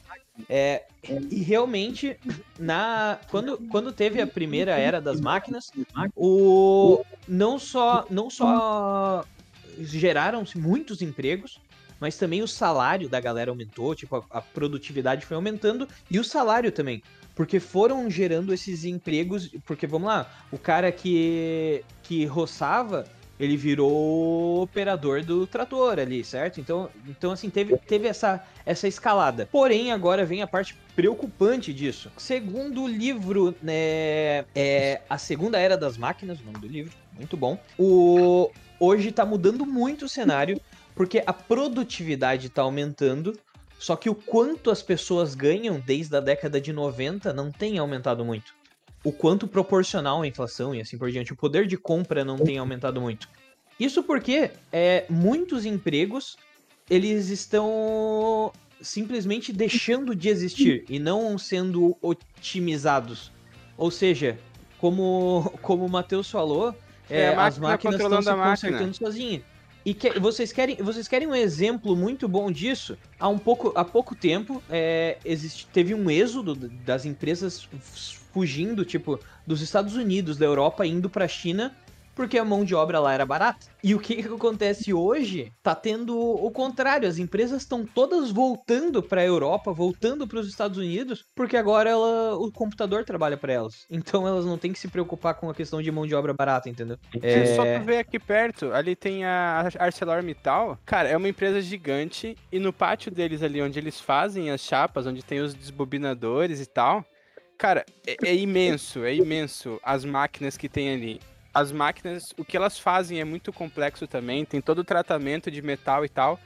[0.50, 0.84] É,
[1.30, 2.18] e realmente,
[2.58, 5.72] na, quando, quando teve a primeira era das máquinas,
[6.16, 9.24] o, não só, não só
[9.80, 11.60] geraram-se muitos empregos,
[12.00, 16.24] mas também o salário da galera aumentou, tipo, a, a produtividade foi aumentando e o
[16.24, 17.02] salário também.
[17.36, 23.06] Porque foram gerando esses empregos, porque vamos lá, o cara que, que roçava,
[23.40, 26.60] ele virou operador do trator ali, certo?
[26.60, 29.48] Então, então assim, teve, teve essa, essa escalada.
[29.52, 32.12] Porém, agora vem a parte preocupante disso.
[32.18, 37.36] Segundo o livro, né, é A Segunda Era das Máquinas, o nome do livro, muito
[37.36, 37.58] bom.
[37.78, 40.60] O, hoje tá mudando muito o cenário,
[40.96, 43.38] porque a produtividade tá aumentando,
[43.80, 48.24] só que o quanto as pessoas ganham desde a década de 90 não tem aumentado
[48.24, 48.54] muito.
[49.04, 51.34] O quanto proporcional à inflação e assim por diante.
[51.34, 53.28] O poder de compra não tem aumentado muito.
[53.80, 56.38] Isso porque é, muitos empregos
[56.90, 63.32] eles estão simplesmente deixando de existir e não sendo otimizados.
[63.78, 64.38] Ou seja,
[64.78, 66.76] como, como o Matheus falou,
[67.10, 69.42] É, é, as máquina máquinas estão se consertando sozinhas.
[69.86, 72.98] E que- vocês, querem, vocês querem um exemplo muito bom disso?
[73.20, 77.68] Há, um pouco, há pouco tempo, é, existe, teve um êxodo das empresas
[78.34, 81.76] fugindo, tipo, dos Estados Unidos, da Europa, indo pra China,
[82.16, 83.66] porque a mão de obra lá era barata.
[83.84, 85.52] E o que, que acontece hoje?
[85.64, 90.78] Tá tendo o contrário, as empresas estão todas voltando pra Europa, voltando para os Estados
[90.78, 93.86] Unidos, porque agora ela, o computador trabalha pra elas.
[93.90, 96.70] Então elas não têm que se preocupar com a questão de mão de obra barata,
[96.70, 96.98] entendeu?
[97.20, 100.78] Se Só É, tu ver aqui perto, ali tem a ArcelorMittal.
[100.86, 105.08] Cara, é uma empresa gigante e no pátio deles ali, onde eles fazem as chapas,
[105.08, 107.04] onde tem os desbobinadores e tal,
[107.64, 111.22] cara, é, é imenso, é imenso as máquinas que tem ali.
[111.54, 115.62] As máquinas, o que elas fazem é muito complexo também, tem todo o tratamento de
[115.62, 116.38] metal e tal.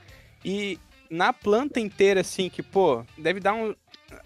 [0.46, 0.78] E
[1.10, 3.74] na planta inteira, assim, que, pô, deve dar um.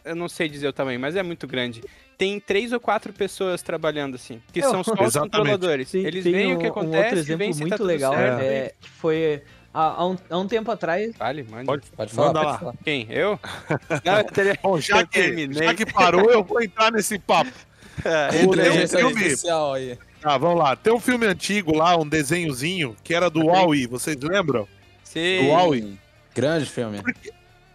[0.03, 1.81] Eu não sei dizer o tamanho, mas é muito grande.
[2.17, 5.31] Tem três ou quatro pessoas trabalhando, assim, que Eu- são só os Exatamente.
[5.31, 5.91] controladores.
[5.91, 8.41] Tem- Eles veem um, o que um acontece, outro exemplo tá muito tudo legal, certo.
[8.41, 9.41] é, que foi
[9.73, 11.15] há, há um, há um tempo atrás.
[11.17, 11.65] Vale, mande.
[11.65, 12.59] Pode- Pode falar, Manda pode lá.
[12.59, 12.73] falar.
[12.83, 13.07] Quem?
[13.09, 13.39] Eu?
[14.05, 14.59] Não, eu teria...
[14.61, 17.51] Bom, já que, já que parou, eu vou entrar nesse papo.
[18.05, 19.99] É, um Inteligência filme- artificial aí.
[20.23, 20.75] Ah, vamos lá.
[20.77, 24.65] Tem um filme antigo lá, um desenhozinho, que era do Huawei, vocês lembram?
[25.03, 25.49] Sim.
[25.49, 25.73] Uau.
[25.75, 25.99] Sim.
[26.33, 27.01] Grande filme.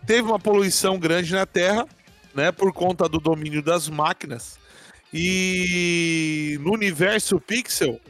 [0.07, 1.87] Teve uma poluição grande na Terra,
[2.35, 4.59] né, por conta do domínio das máquinas.
[5.13, 8.01] E no universo Pixel,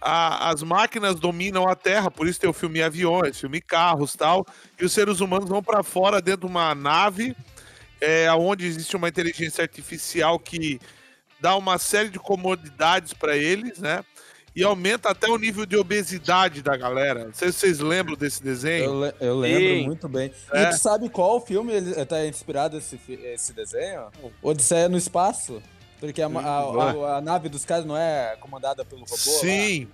[0.00, 4.46] a- as máquinas dominam a Terra, por isso tem o filme Aviões, filme Carros tal.
[4.80, 7.36] E os seres humanos vão para fora dentro de uma nave,
[8.00, 10.80] é, onde existe uma inteligência artificial que
[11.40, 14.04] dá uma série de comodidades para eles, né?
[14.56, 17.26] E aumenta até o nível de obesidade da galera.
[17.26, 18.84] Não sei se vocês lembram desse desenho.
[18.86, 19.84] Eu, le- eu lembro Sim.
[19.86, 20.32] muito bem.
[20.52, 20.62] É.
[20.64, 24.08] E tu sabe qual filme ele tá inspirado esse, esse desenho?
[24.42, 25.62] Odisseia no Espaço.
[26.00, 29.14] Porque a, a- a- a nave dos caras não é comandada pelo robô?
[29.14, 29.40] lá?
[29.40, 29.88] Sim.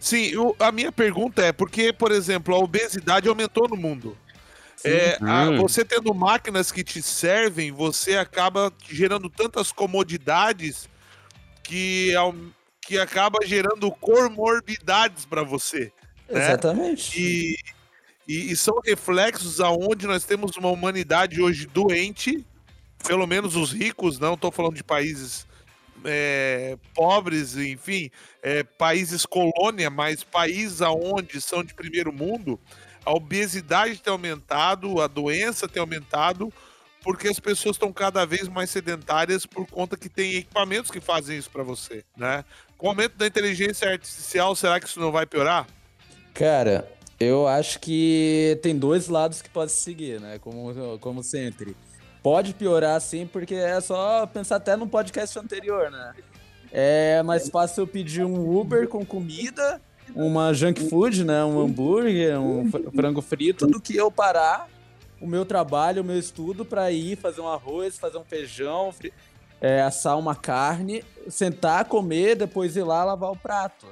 [0.00, 4.16] Sim, o- a minha pergunta é, porque, por exemplo, a obesidade aumentou no mundo.
[4.84, 5.58] É, a- Hum.
[5.58, 10.88] você tendo máquinas que te servem, você acaba gerando tantas comodidades
[11.62, 12.34] que, ao-
[12.80, 15.92] que acaba gerando comorbidades para você.
[16.28, 16.46] né?
[16.48, 17.20] Exatamente.
[17.20, 17.56] E,
[18.26, 22.44] e- e são reflexos aonde nós temos uma humanidade hoje doente,
[23.06, 25.46] pelo menos os ricos, não estou falando de países
[26.04, 28.10] é, pobres, enfim,
[28.42, 32.58] é, países colônia, mas países aonde são de primeiro mundo,
[33.04, 36.52] a obesidade tem aumentado, a doença tem aumentado,
[37.02, 41.36] porque as pessoas estão cada vez mais sedentárias por conta que tem equipamentos que fazem
[41.36, 42.44] isso para você, né?
[42.78, 45.66] Com o aumento da inteligência artificial, será que isso não vai piorar?
[46.32, 46.88] Cara,
[47.18, 50.38] eu acho que tem dois lados que pode seguir, né?
[50.38, 51.76] Como, como sempre.
[52.22, 56.14] Pode piorar sim, porque é só pensar até no podcast anterior, né?
[56.70, 59.80] É mais fácil eu pedir um Uber com comida,
[60.14, 61.44] uma junk food, né?
[61.44, 64.68] Um hambúrguer, um fr- frango frito, do que eu parar
[65.20, 68.92] o meu trabalho, o meu estudo pra ir fazer um arroz, fazer um feijão,
[69.60, 73.86] é, assar uma carne, sentar, comer, depois ir lá lavar o prato.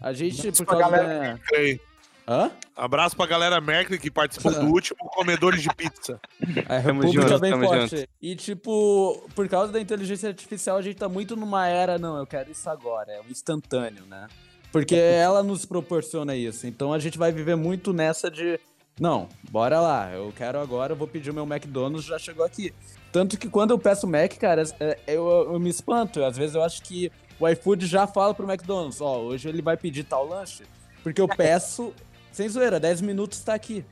[0.00, 1.38] A gente, por pra causa da...
[1.46, 1.80] Creio.
[2.28, 2.50] Hã?
[2.74, 6.20] Abraço pra galera Mercury que participou do último Comedores de Pizza.
[6.68, 8.08] A Tamo República junto, bem forte.
[8.20, 12.26] E, tipo, por causa da inteligência artificial, a gente tá muito numa era, não, eu
[12.26, 14.26] quero isso agora, é um instantâneo, né?
[14.72, 16.66] Porque ela nos proporciona isso.
[16.66, 18.58] Então a gente vai viver muito nessa de.
[19.00, 22.74] Não, bora lá, eu quero agora, eu vou pedir o meu McDonald's, já chegou aqui.
[23.12, 26.24] Tanto que quando eu peço Mac, cara, é- eu, eu me espanto.
[26.24, 29.76] Às vezes eu acho que o iFood já fala pro McDonald's, ó, hoje ele vai
[29.76, 30.64] pedir tal lanche.
[31.02, 31.94] Porque eu peço,
[32.36, 33.82] sem zoeira, 10 minutos tá aqui.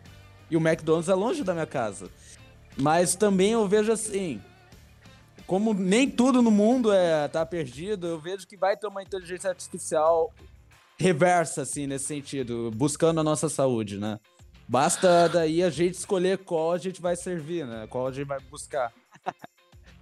[0.51, 2.11] E o McDonald's é longe da minha casa.
[2.77, 4.39] Mas também eu vejo assim,
[5.47, 9.49] como nem tudo no mundo é tá perdido, eu vejo que vai ter uma inteligência
[9.49, 10.31] artificial
[10.99, 14.21] reversa, assim, nesse sentido, buscando a nossa saúde, né?
[14.69, 17.87] Basta daí a gente escolher qual a gente vai servir, né?
[17.89, 18.93] Qual a gente vai buscar.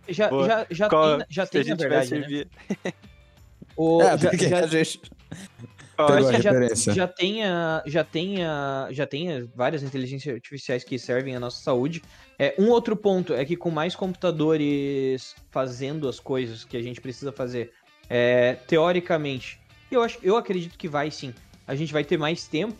[0.08, 0.48] Já, Boa.
[0.48, 2.18] já, já Qual- tem, já Se tem a na verdade, né?
[2.18, 2.48] servir.
[3.76, 5.00] O, é, já, porque já- a gente
[5.96, 6.92] Pegou a já, referência.
[6.94, 11.40] já tem, a- já tem, a- já tem a- várias inteligências artificiais que servem à
[11.40, 12.02] nossa saúde.
[12.38, 17.00] É, um outro ponto é que com mais computadores fazendo as coisas que a gente
[17.00, 17.72] precisa fazer,
[18.08, 21.34] é, teoricamente, eu, acho, eu acredito que vai sim.
[21.66, 22.76] A gente vai ter mais tempo,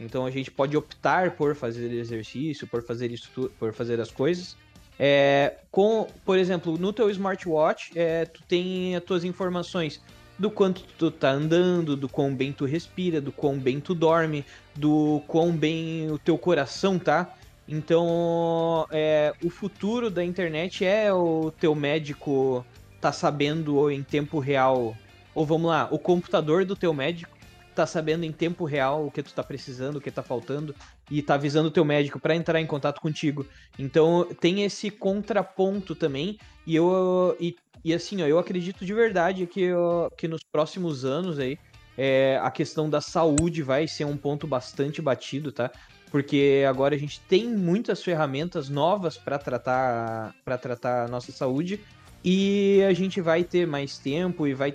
[0.00, 4.56] então a gente pode optar por fazer exercício, por fazer isso, por fazer as coisas.
[4.98, 10.00] É, com, por exemplo, no teu smartwatch, é, tu tem as tuas informações
[10.38, 14.44] do quanto tu tá andando, do quão bem tu respira, do quão bem tu dorme,
[14.74, 17.34] do quão bem o teu coração tá.
[17.68, 22.64] Então, é, o futuro da internet é o teu médico
[23.00, 24.96] tá sabendo em tempo real,
[25.34, 27.34] ou vamos lá, o computador do teu médico
[27.74, 30.74] tá sabendo em tempo real o que tu tá precisando, o que tá faltando
[31.10, 33.46] e tá avisando o teu médico para entrar em contato contigo.
[33.78, 39.46] Então, tem esse contraponto também e eu e e assim, ó, eu acredito de verdade
[39.46, 41.58] que, ó, que nos próximos anos aí,
[41.96, 45.70] é, a questão da saúde vai ser um ponto bastante batido, tá?
[46.10, 51.80] Porque agora a gente tem muitas ferramentas novas para tratar para tratar a nossa saúde
[52.24, 54.72] e a gente vai ter mais tempo e vai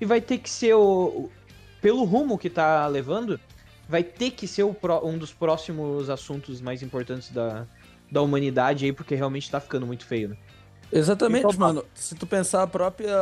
[0.00, 1.30] e vai ter que ser o,
[1.80, 3.38] pelo rumo que tá levando,
[3.88, 7.66] vai ter que ser o um dos próximos assuntos mais importantes da,
[8.10, 10.36] da humanidade aí, porque realmente tá ficando muito feio, né?
[10.92, 11.84] Exatamente, Então, mano.
[11.94, 13.16] Se tu pensar a própria,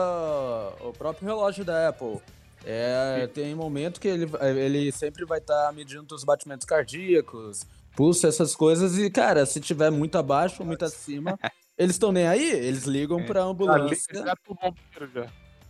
[0.80, 2.18] o próprio relógio da Apple,
[2.64, 7.62] é, tem momento que ele, ele sempre vai estar medindo os batimentos cardíacos,
[7.94, 11.38] pulso, essas coisas, e, cara, se tiver muito abaixo ou muito acima,
[11.76, 13.24] eles estão nem aí, eles ligam É.
[13.24, 14.24] pra Ali, ambulância.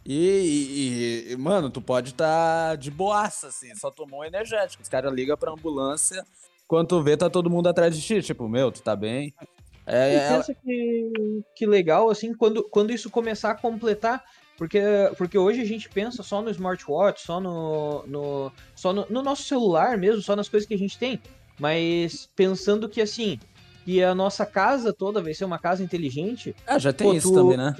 [0.07, 4.82] E, e- e, mano, tu pode estar de boaça, assim, só tomou um energético.
[4.82, 6.24] Os caras ligam pra ambulância,
[6.66, 8.22] quando tu vê, tá todo mundo atrás de ti.
[8.22, 9.34] Tipo, meu, tu tá bem?
[9.91, 11.11] É, E pensa que,
[11.55, 14.22] que legal, assim, quando, quando isso começar a completar,
[14.57, 14.80] porque,
[15.16, 19.45] porque hoje a gente pensa só no smartwatch, só no, no, só no, no nosso
[19.45, 21.20] celular mesmo, só nas coisas que a gente tem,
[21.59, 23.39] mas pensando que, assim,
[23.84, 27.28] que a nossa casa toda vai ser uma casa inteligente, Ah, já tem Pô, isso
[27.30, 27.74] tu- também, né?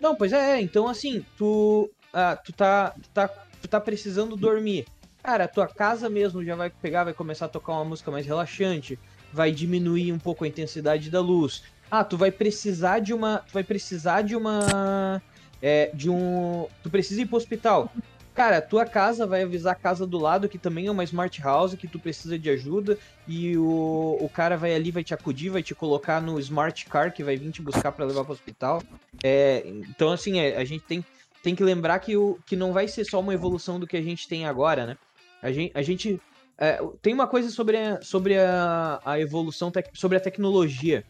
[0.00, 4.86] não, pois é, então assim, tu, ah, tu, tá, tu, tá, tu tá precisando dormir.
[5.22, 8.24] Cara, a tua casa mesmo já vai pegar, vai começar a tocar uma música mais
[8.24, 8.98] relaxante,
[9.32, 11.62] vai diminuir um pouco a intensidade da luz.
[11.90, 13.38] Ah, tu vai precisar de uma.
[13.38, 15.20] Tu vai precisar de uma.
[15.60, 16.66] É, de um.
[16.82, 17.92] Tu precisa ir pro hospital.
[18.32, 21.74] Cara, tua casa vai avisar a casa do lado, que também é uma smart house,
[21.74, 25.62] que tu precisa de ajuda, e o, o cara vai ali, vai te acudir, vai
[25.62, 28.82] te colocar no smart car, que vai vir te buscar pra levar pro hospital.
[29.22, 31.04] É, então, assim, é, a gente tem,
[31.42, 34.02] tem que lembrar que, o, que não vai ser só uma evolução do que a
[34.02, 34.96] gente tem agora, né?
[35.42, 36.20] A gente, a gente
[36.60, 41.02] é, tem uma coisa sobre a, sobre a, a evolução, tec- sobre a tecnologia.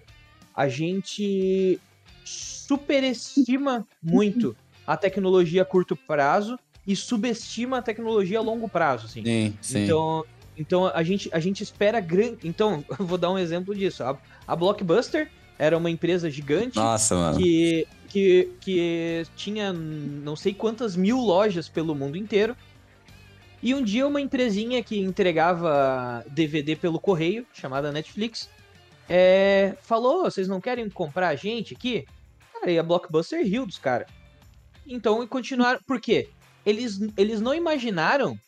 [0.55, 1.81] A gente
[2.25, 9.25] superestima muito a tecnologia a curto prazo e subestima a tecnologia a longo prazo, assim.
[9.25, 9.85] Sim, sim.
[9.85, 10.25] Então,
[10.57, 12.39] então a gente, a gente espera grande.
[12.45, 14.05] Então, eu vou dar um exemplo disso.
[14.05, 15.29] A, a Blockbuster
[15.59, 21.95] era uma empresa gigante Nossa, que, que, que tinha não sei quantas mil lojas pelo
[21.95, 22.57] mundo inteiro.
[23.63, 28.49] E um dia uma empresinha que entregava DVD pelo correio, chamada Netflix,
[29.09, 32.07] é, falou, vocês não querem comprar a gente aqui?
[32.55, 34.09] Cara, e a Blockbuster riu dos caras.
[34.87, 35.81] Então, e continuaram...
[35.87, 36.29] Por quê?
[36.65, 38.39] Eles, eles não imaginaram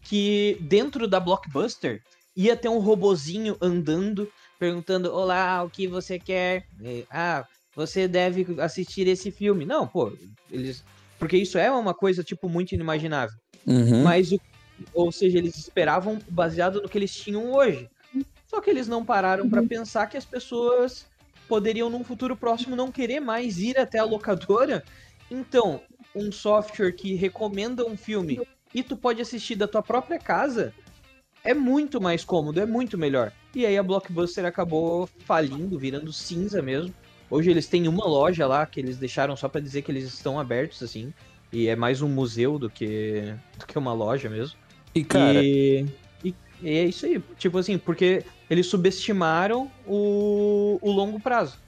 [0.00, 2.02] que dentro da Blockbuster
[2.36, 6.66] ia ter um robozinho andando, perguntando, olá, o que você quer?
[6.80, 9.64] E, ah, você deve assistir esse filme.
[9.64, 10.12] Não, pô,
[10.50, 10.84] eles...
[11.18, 13.36] Porque isso é uma coisa, tipo, muito inimaginável.
[13.66, 14.02] Uhum.
[14.02, 14.40] Mas, o,
[14.92, 17.88] ou seja, eles esperavam baseado no que eles tinham hoje.
[18.46, 21.06] Só que eles não pararam pra pensar que as pessoas
[21.48, 24.84] poderiam, num futuro próximo, não querer mais ir até a locadora.
[25.30, 25.80] Então,
[26.14, 28.40] um software que recomenda um filme
[28.74, 30.74] e tu pode assistir da tua própria casa,
[31.44, 33.32] é muito mais cômodo, é muito melhor.
[33.54, 36.94] E aí a Blockbuster acabou falindo, virando cinza mesmo.
[37.30, 40.38] Hoje eles têm uma loja lá que eles deixaram só pra dizer que eles estão
[40.38, 41.12] abertos, assim.
[41.52, 44.56] E é mais um museu do que, do que uma loja mesmo.
[44.94, 45.86] E, cara, E,
[46.24, 47.22] e- e é isso aí.
[47.38, 51.58] Tipo assim, porque eles subestimaram o, o longo prazo.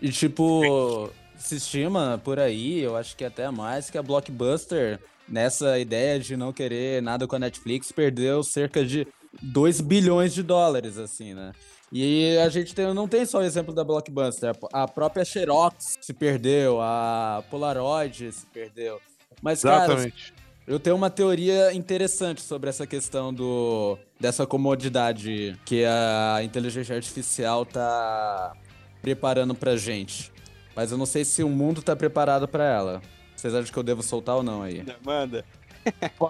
[0.00, 4.98] E tipo, se estima por aí, eu acho que até mais, que a Blockbuster,
[5.28, 9.06] nessa ideia de não querer nada com a Netflix, perdeu cerca de
[9.42, 11.52] 2 bilhões de dólares, assim, né?
[11.96, 16.12] E a gente tem- não tem só o exemplo da Blockbuster, a própria Xerox se
[16.12, 19.00] perdeu, a Polaroid se perdeu.
[19.40, 20.34] Mas, cara, Exatamente.
[20.66, 27.64] eu tenho uma teoria interessante sobre essa questão do dessa comodidade que a inteligência artificial
[27.64, 28.54] tá
[29.00, 30.32] preparando pra gente.
[30.74, 33.02] Mas eu não sei se o mundo tá preparado pra ela.
[33.36, 34.84] Vocês acham que eu devo soltar ou não aí?
[35.04, 35.44] Manda.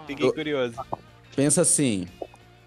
[0.07, 0.75] Fiquei curioso.
[1.35, 2.07] Pensa assim,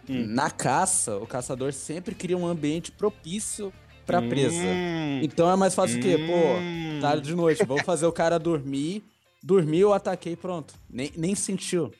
[0.09, 0.25] Hum.
[0.27, 3.73] na caça, o caçador sempre cria um ambiente propício
[4.05, 4.55] pra presa.
[4.55, 6.17] Hum, Então é mais fácil o quê?
[6.25, 6.99] Pô, hum.
[7.01, 9.03] tarde de noite, vou fazer o cara dormir,
[9.43, 10.73] dormiu, ataquei, pronto.
[10.89, 11.91] Nem, nem sentiu.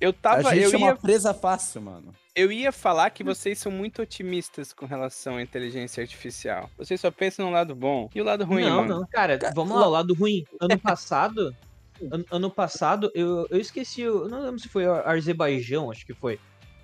[0.00, 0.48] Eu tava.
[0.48, 2.12] a gente Eu é uma ia, presa fácil, mano.
[2.34, 6.68] eu ia falar que vocês são muito otimistas com relação à inteligência artificial.
[6.76, 8.10] Vocês só pensam no lado bom.
[8.12, 9.00] E o lado ruim, não, mano?
[9.00, 10.44] não, cara, vamos lá, o lado ruim.
[10.60, 11.54] Ano passado,
[12.10, 16.14] ano, ano passado, eu, eu esqueci, eu não lembro se foi o Azerbaijão, acho que
[16.14, 16.40] foi.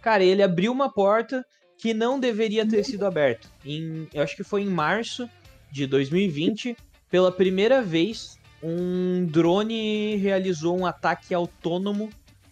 [0.09, 1.45] Cara, ele abriu uma porta
[1.77, 3.47] que não deveria ter sido aberta.
[3.63, 5.29] Em, eu acho que foi em março
[5.71, 6.75] de 2020,
[7.11, 12.09] pela primeira vez, um drone realizou um ataque autônomo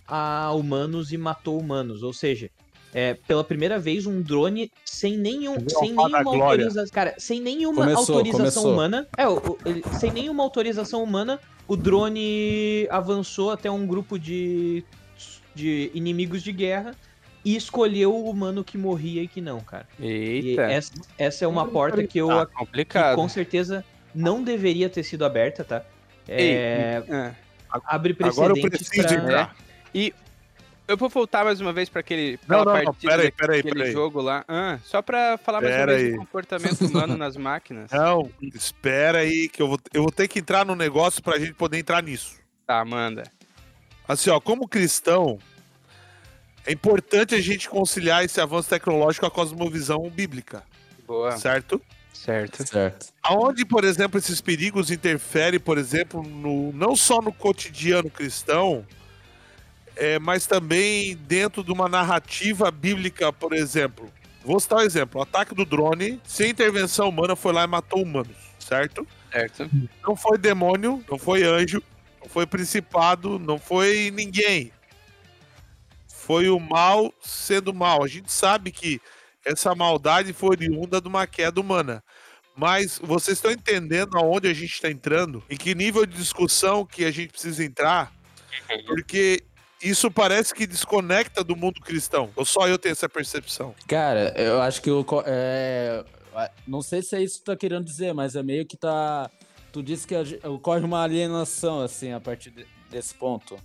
[0.07, 2.03] a humanos e matou humanos.
[2.03, 2.51] Ou seja,
[2.93, 6.93] é, pela primeira vez, um drone sem nenhum, sem nenhuma autorização.
[6.93, 8.71] Cara, sem nenhuma Começou, autorização começou.
[8.71, 9.09] humana.
[9.17, 14.85] É, o- o- ele- sem nenhuma autorização humana, o drone avançou até um grupo de,
[15.55, 16.95] de inimigos de guerra
[17.47, 19.87] e escolheu o humano que morria e que não, cara.
[20.01, 20.63] E Eita.
[20.63, 23.15] essa, essa é uma porta que eu Tá que complicado.
[23.15, 25.85] com certeza não deveria ter sido aberta, tá?
[26.27, 27.81] É, Ah.
[27.85, 29.15] abre Agora eu preciso pra...
[29.17, 29.57] entrar.
[30.89, 33.75] Eu vou voltar mais uma vez para aquele Não, não, não, partida peraí, peraí, daquele
[33.81, 33.93] peraí.
[33.93, 34.45] jogo lá.
[34.47, 36.13] Ah, só pra falar mais Pera uma vez aí.
[36.13, 37.91] do comportamento humano nas máquinas.
[37.93, 41.55] Não, espera aí, que eu vou, eu vou ter que entrar no negócio pra gente
[41.55, 42.37] poder entrar nisso.
[42.67, 43.25] Tá, manda.
[44.07, 45.39] Assim, ó, como cristão,
[46.67, 50.64] é importante a gente conciliar esse avanço tecnológico com a cosmovisão bíblica,
[51.07, 51.37] Boa.
[51.37, 51.81] certo?
[52.12, 52.67] Certo.
[52.67, 53.07] Certo.
[53.23, 58.85] Aonde, por exemplo, esses perigos interferem, por exemplo, no, não só no cotidiano cristão,
[59.95, 64.11] é, mas também dentro de uma narrativa bíblica, por exemplo.
[64.45, 68.03] Vou citar um exemplo: o ataque do drone, sem intervenção humana, foi lá e matou
[68.03, 69.07] humanos, certo?
[69.31, 69.71] Certo.
[70.03, 71.83] Não foi demônio, não foi anjo,
[72.21, 74.73] não foi principado, não foi ninguém.
[76.27, 78.03] Foi o mal sendo mal.
[78.03, 79.01] A gente sabe que
[79.45, 82.03] essa maldade foi oriunda de uma queda humana.
[82.57, 85.41] Mas vocês estão entendendo aonde a gente está entrando?
[85.49, 88.12] Em que nível de discussão que a gente precisa entrar?
[88.87, 89.45] Porque
[89.81, 92.31] isso parece que desconecta do mundo cristão.
[92.35, 93.72] Ou só eu tenho essa percepção?
[93.87, 95.05] Cara, eu acho que o.
[95.27, 96.03] É,
[96.66, 99.31] não sei se é isso que tu tá querendo dizer, mas é meio que tá.
[99.70, 100.14] Tu disse que
[100.49, 103.57] ocorre uma alienação, assim, a partir de- desse ponto.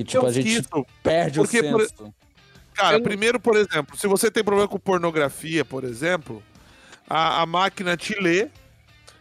[0.00, 0.62] Que, tipo, Eu a gente
[1.02, 2.14] perde porque, o por- senso.
[2.74, 6.42] Cara, Eu- primeiro, por exemplo, se você tem problema com pornografia, por exemplo,
[7.08, 8.48] a, a máquina te lê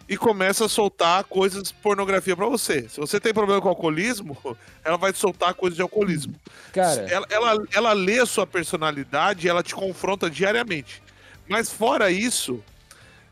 [0.07, 2.87] e começa a soltar coisas de pornografia pra você.
[2.87, 4.37] Se você tem problema com alcoolismo,
[4.85, 6.33] ela vai te soltar coisas de alcoolismo.
[6.71, 11.03] Cara, Ela, ela, ela lê a sua personalidade e ela te confronta diariamente.
[11.47, 12.63] Mas fora isso,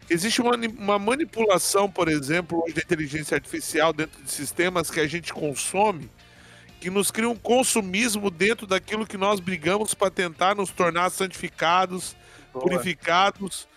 [0.10, 5.08] existe uma, uma manipulação, por exemplo, hoje da inteligência artificial dentro de sistemas que a
[5.08, 6.10] gente consome,
[6.80, 12.16] que nos cria um consumismo dentro daquilo que nós brigamos para tentar nos tornar santificados,
[12.54, 13.68] purificados.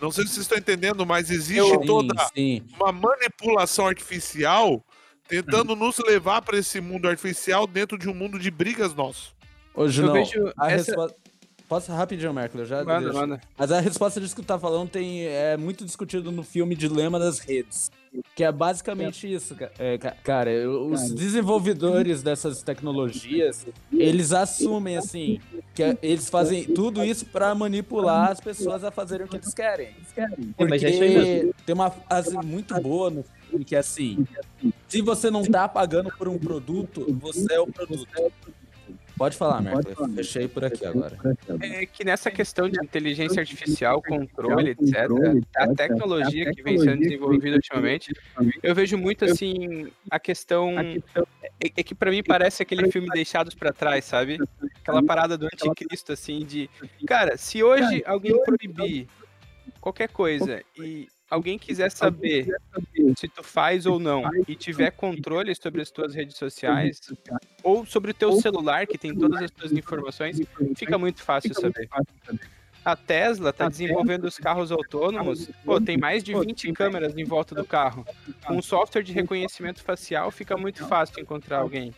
[0.00, 2.62] Não sei se vocês estão entendendo, mas existe sim, toda sim.
[2.76, 4.84] uma manipulação artificial
[5.28, 9.34] tentando nos levar para esse mundo artificial dentro de um mundo de brigas nosso.
[9.74, 10.12] Hoje Eu não.
[10.12, 11.16] vejo A essa- resposta.
[11.72, 13.14] Posso rapidinho, eu já Manda, deixo.
[13.18, 13.40] manda.
[13.56, 17.18] Mas a resposta disso que tu tá falando tem, é muito discutido no filme Dilema
[17.18, 17.90] das Redes.
[18.34, 20.50] Que é basicamente isso, ca- é, ca- cara.
[20.50, 25.40] eu- Os desenvolvedores dessas tecnologias, eles assumem, assim,
[25.74, 29.54] que é- eles fazem tudo isso pra manipular as pessoas a fazerem o que eles
[29.54, 29.94] querem.
[30.14, 34.26] É, é isso Porque tem uma frase muito boa no filme que é assim:
[34.86, 38.06] se você não tá pagando por um produto, você é o produto.
[39.22, 39.94] Pode falar, Merkel.
[39.96, 41.16] eu Fechei por aqui agora.
[41.60, 44.96] É que nessa questão de inteligência artificial, controle, etc.,
[45.54, 48.12] a tecnologia que vem sendo desenvolvida ultimamente,
[48.60, 50.96] eu vejo muito assim a questão É,
[51.60, 54.38] é que pra mim parece aquele filme Deixados pra Trás, sabe?
[54.80, 56.68] Aquela parada do anticristo, assim, de.
[57.06, 59.06] Cara, se hoje alguém proibir
[59.80, 62.46] qualquer coisa e alguém quiser saber
[63.16, 67.00] se tu faz ou não e tiver controle sobre as tuas redes sociais
[67.62, 70.38] ou sobre o teu celular que tem todas as tuas informações,
[70.76, 71.88] fica muito fácil saber.
[72.84, 75.48] A Tesla está desenvolvendo os carros autônomos.
[75.64, 78.04] Pô, tem mais de 20 câmeras em volta do carro.
[78.44, 81.94] Com um software de reconhecimento facial, fica muito fácil encontrar alguém.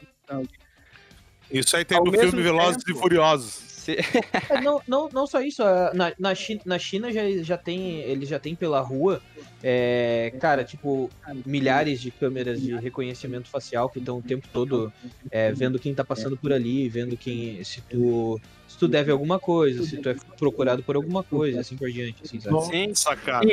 [1.50, 3.73] Isso aí tem Ao no filme Velozes tempo- e Furiosos.
[4.50, 8.00] É, não, não, não só isso, a- na, na, China, na China já, já tem,
[8.00, 9.22] eles já tem pela rua,
[9.62, 11.10] é, cara, tipo,
[11.46, 14.92] milhares de câmeras de reconhecimento facial que estão o tempo todo
[15.30, 19.38] é, vendo quem tá passando por ali, vendo quem, se tu, se tu deve alguma
[19.38, 22.60] coisa, se tu é procurado por alguma coisa, assim por diante, assim, sabe?
[22.66, 23.46] Sim, Nossa, cara.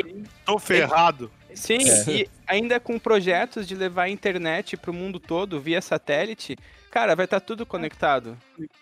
[0.44, 1.30] Tô ferrado.
[1.54, 1.78] Sim,
[2.08, 6.56] e ainda com projetos de levar a internet para o mundo todo via satélite,
[6.92, 8.36] cara, vai estar tudo conectado.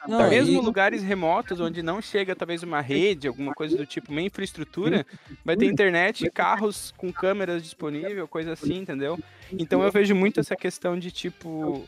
[0.06, 4.10] Não, Mesmo e- lugares remotos onde não chega talvez uma rede, alguma coisa do tipo,
[4.10, 5.06] uma infraestrutura,
[5.44, 9.16] vai ter internet, carros com câmeras disponível, coisa assim, entendeu?
[9.52, 11.86] Então eu vejo muito essa questão de tipo,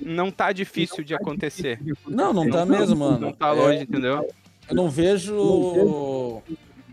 [0.00, 1.80] não tá difícil de acontecer.
[2.06, 3.18] Não, não tá mesmo, mano.
[3.18, 4.28] Não tá É, longe, entendeu?
[4.68, 6.42] Eu não vejo.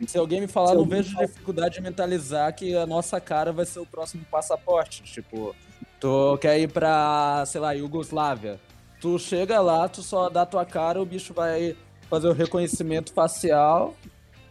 [0.08, 3.80] Se alguém me falar, não vejo dificuldade de mentalizar que a nossa cara vai ser
[3.80, 5.04] o próximo passaporte.
[5.04, 5.56] Tipo,
[6.02, 8.60] tu quer ir pra, sei lá, Iugoslávia.
[9.00, 11.78] Tu chega lá, tu só dá tua cara, o bicho vai
[12.10, 13.96] fazer o reconhecimento facial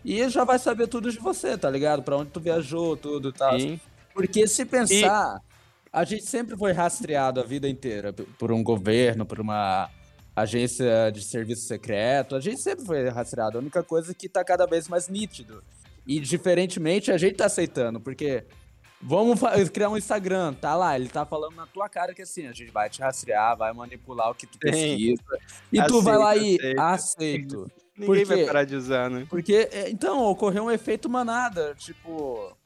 [0.04, 2.02] e já vai saber tudo de você, tá ligado?
[2.02, 3.58] Pra onde tu viajou, tudo e tal.
[3.58, 3.80] Sim.
[4.14, 5.40] Porque se pensar,
[5.92, 9.90] a gente sempre foi rastreado a vida inteira por um governo, por uma
[10.34, 12.36] agência de serviço secreto.
[12.36, 13.58] A gente sempre foi rastreado.
[13.58, 15.62] A única coisa é que tá cada vez mais nítido.
[16.06, 18.44] E diferentemente a gente tá aceitando, porque
[19.00, 19.40] vamos
[19.72, 22.70] criar um Instagram, tá lá, ele tá falando na tua cara que assim, a gente
[22.70, 24.70] vai te rastrear, vai manipular o que tu Sim.
[24.70, 25.22] pesquisa.
[25.72, 26.80] E tu vai Aceito, lá e aceito.
[26.80, 27.72] aceito.
[27.96, 29.26] Ninguém vai Porque- parar de usar, né?
[29.28, 31.74] Porque, é, então, ocorreu um efeito manada.
[31.76, 32.56] Tipo,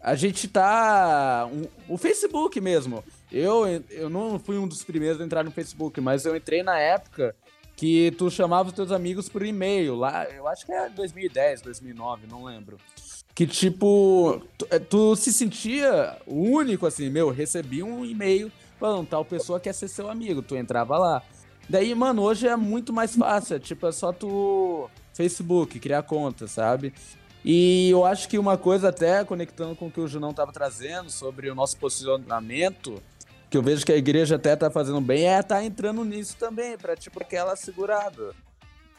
[0.00, 1.48] a gente tá.
[1.52, 3.02] um- o Facebook mesmo.
[3.32, 6.78] Eu, eu não fui um dos primeiros a entrar no Facebook, mas eu entrei na
[6.78, 7.34] época
[7.76, 9.96] que tu chamava os teus amigos por e-mail.
[9.96, 12.76] Lá, eu acho que é 2010, 2009, não lembro.
[13.38, 19.24] Que tipo, tu, é, tu se sentia único, assim, meu, recebi um e-mail falando, tal
[19.24, 20.42] pessoa quer ser seu amigo.
[20.42, 21.22] Tu entrava lá.
[21.68, 23.54] Daí, mano, hoje é muito mais fácil.
[23.54, 24.90] é Tipo, é só tu.
[25.14, 26.92] Facebook, criar conta, sabe?
[27.44, 31.08] E eu acho que uma coisa, até conectando com o que o Junão tava trazendo
[31.08, 33.00] sobre o nosso posicionamento,
[33.48, 36.76] que eu vejo que a igreja até tá fazendo bem, é tá entrando nisso também,
[36.76, 38.34] pra tipo aquela segurada.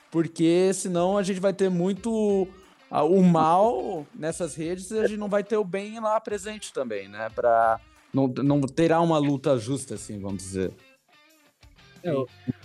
[0.10, 2.48] Porque senão a gente vai ter muito
[2.92, 7.08] o mal nessas redes e a gente não vai ter o bem lá presente também,
[7.08, 7.30] né?
[7.36, 7.80] Pra.
[8.14, 10.74] Não, não terá uma luta justa, assim, vamos dizer.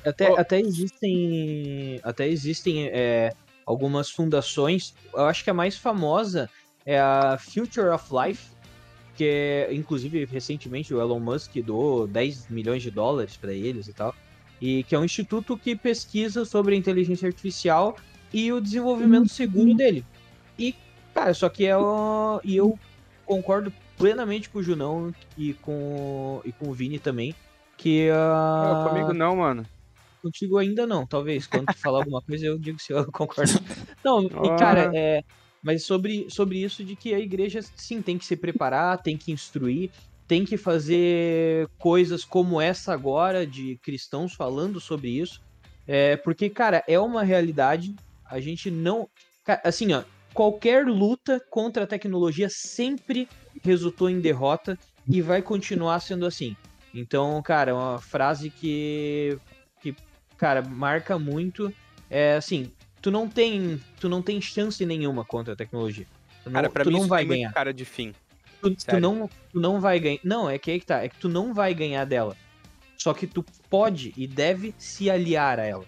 [0.04, 0.36] Até, Ô.
[0.38, 3.32] até existem, até existem é,
[3.66, 4.94] algumas fundações.
[5.12, 6.48] Eu acho que a mais famosa
[6.86, 8.50] é a Future of Life,
[9.16, 13.92] que é, inclusive recentemente o Elon Musk doou 10 milhões de dólares para eles e
[13.92, 14.14] tal.
[14.60, 17.96] E que é um instituto que pesquisa sobre inteligência artificial
[18.32, 20.04] e o desenvolvimento seguro dele.
[20.58, 20.74] E,
[21.14, 22.78] cara, só que é o, e eu
[23.26, 27.34] concordo plenamente com o Junão e com, e com o Vini também.
[27.76, 28.84] Que a.
[28.84, 29.66] Pô, comigo não, mano.
[30.22, 31.46] Contigo ainda não, talvez.
[31.46, 33.52] Quando tu falar alguma coisa, eu digo se eu concordo.
[34.04, 34.96] Não, e cara, Ah.
[34.96, 35.22] é.
[35.62, 39.32] Mas sobre, sobre isso de que a igreja, sim, tem que se preparar, tem que
[39.32, 39.90] instruir,
[40.28, 45.40] tem que fazer coisas como essa agora, de cristãos falando sobre isso.
[45.86, 47.94] É, porque, cara, é uma realidade.
[48.26, 49.08] A gente não.
[49.62, 50.02] Assim, ó,
[50.34, 53.28] qualquer luta contra a tecnologia sempre
[53.62, 54.76] resultou em derrota
[55.08, 56.56] e vai continuar sendo assim.
[56.92, 59.38] Então, cara, é uma frase que,
[59.80, 59.94] que
[60.36, 61.72] cara, marca muito.
[62.10, 62.70] É assim,
[63.00, 66.06] tu não tem, tu não tem chance nenhuma contra a tecnologia.
[66.42, 67.52] Tu não, Cara, pra tu mim não isso vai ganhar.
[67.52, 68.14] cara de fim.
[68.60, 70.20] Tu, tu não, tu não vai ganhar.
[70.24, 71.02] Não, é que aí que tá.
[71.02, 72.36] É que tu não vai ganhar dela.
[72.96, 75.84] Só que tu pode e deve se aliar a ela.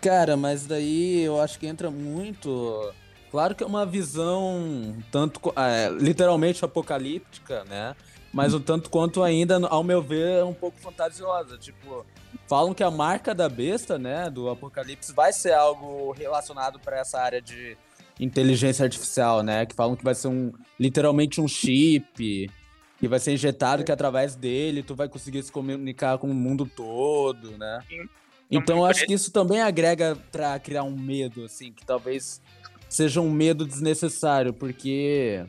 [0.00, 2.92] Cara, mas daí eu acho que entra muito.
[3.36, 7.94] Claro que é uma visão tanto é, literalmente apocalíptica, né?
[8.32, 11.58] Mas o tanto quanto ainda, ao meu ver, é um pouco fantasiosa.
[11.58, 12.06] Tipo,
[12.48, 17.20] falam que a marca da besta, né, do apocalipse, vai ser algo relacionado para essa
[17.20, 17.76] área de
[18.18, 19.66] inteligência artificial, né?
[19.66, 22.50] Que falam que vai ser um literalmente um chip
[22.98, 26.64] que vai ser injetado que através dele tu vai conseguir se comunicar com o mundo
[26.64, 27.82] todo, né?
[27.86, 28.08] Sim.
[28.50, 32.40] Então eu acho que isso também agrega pra criar um medo, assim, que talvez
[32.96, 35.44] seja um medo desnecessário, porque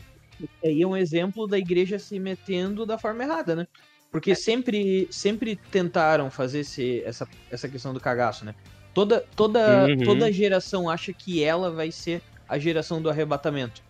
[0.63, 3.67] Aí é um exemplo da igreja se metendo da forma errada, né?
[4.11, 8.53] Porque sempre, sempre tentaram fazer esse, essa, essa questão do cagaço, né?
[8.93, 9.97] Toda, toda, Uhum.
[10.03, 13.81] toda geração acha que ela vai ser a geração do arrebatamento.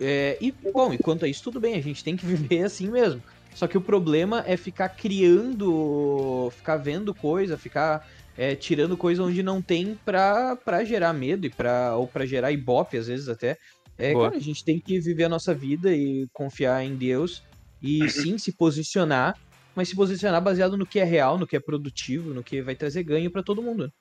[0.00, 2.90] É, e, bom, e quanto a isso, tudo bem, a gente tem que viver assim
[2.90, 3.22] mesmo.
[3.54, 8.06] Só que o problema é ficar criando, ficar vendo coisa, ficar
[8.40, 12.50] é, tirando coisa onde não tem pra, pra gerar medo e pra, ou pra gerar
[12.50, 13.58] ibope, às vezes até.
[13.98, 14.30] É, Boa.
[14.30, 17.42] cara, a gente tem que viver a nossa vida e confiar em Deus
[17.82, 19.38] e sim se posicionar,
[19.76, 22.74] mas se posicionar baseado no que é real, no que é produtivo, no que vai
[22.74, 23.92] trazer ganho pra todo mundo.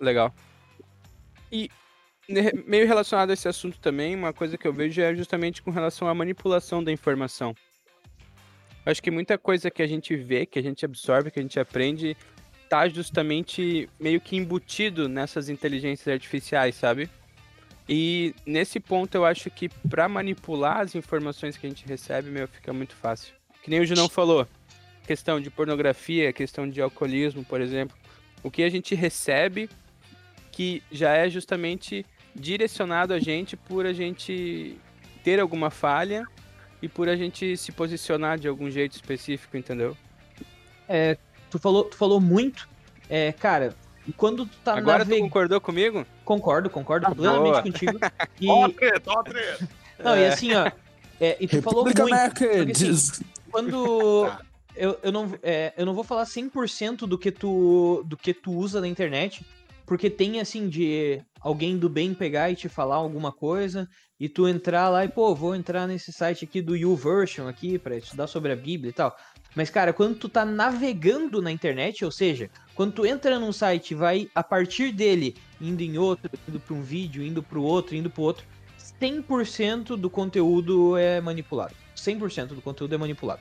[0.00, 0.34] Legal.
[1.52, 1.68] E
[2.66, 6.08] meio relacionado a esse assunto também, uma coisa que eu vejo é justamente com relação
[6.08, 7.54] à manipulação da informação.
[8.86, 11.60] Acho que muita coisa que a gente vê, que a gente absorve, que a gente
[11.60, 12.16] aprende,
[12.72, 17.06] tá justamente meio que embutido nessas inteligências artificiais, sabe?
[17.86, 22.48] E nesse ponto eu acho que para manipular as informações que a gente recebe, meu,
[22.48, 23.34] fica muito fácil.
[23.62, 24.48] Que nem o Junão falou,
[25.06, 27.94] questão de pornografia, questão de alcoolismo, por exemplo.
[28.42, 29.68] O que a gente recebe
[30.50, 34.78] que já é justamente direcionado a gente por a gente
[35.22, 36.24] ter alguma falha
[36.80, 39.94] e por a gente se posicionar de algum jeito específico, entendeu?
[41.52, 42.66] Tu falou, tu falou muito,
[43.10, 43.74] é, cara,
[44.16, 45.20] quando tu tá Agora tu navegando.
[45.28, 46.06] concordou comigo?
[46.24, 47.62] Concordo, concordo Ah, plenamente boa.
[47.62, 47.98] contigo.
[48.40, 49.68] E, Ó, a treta, ó, a treta.
[50.02, 50.70] não, e assim, ó.
[51.20, 51.94] é, e tu falou muito.
[52.02, 54.30] Porque, assim, quando
[54.74, 58.50] eu, eu, não, é, eu não vou falar 100% do que tu do que tu
[58.52, 59.44] usa na internet,
[59.86, 63.86] porque tem assim de alguém do bem pegar e te falar alguma coisa
[64.18, 67.96] e tu entrar lá e pô, vou entrar nesse site aqui do YouVersion aqui para
[67.96, 69.14] estudar sobre a Bíblia e tal.
[69.54, 73.90] Mas cara, quando tu tá navegando na internet, ou seja, quando tu entra num site
[73.90, 77.62] e vai a partir dele indo em outro, indo para um vídeo, indo para o
[77.62, 78.46] outro, indo para outro,
[79.00, 81.74] 100% do conteúdo é manipulado.
[81.96, 83.40] 100% do conteúdo é manipulado.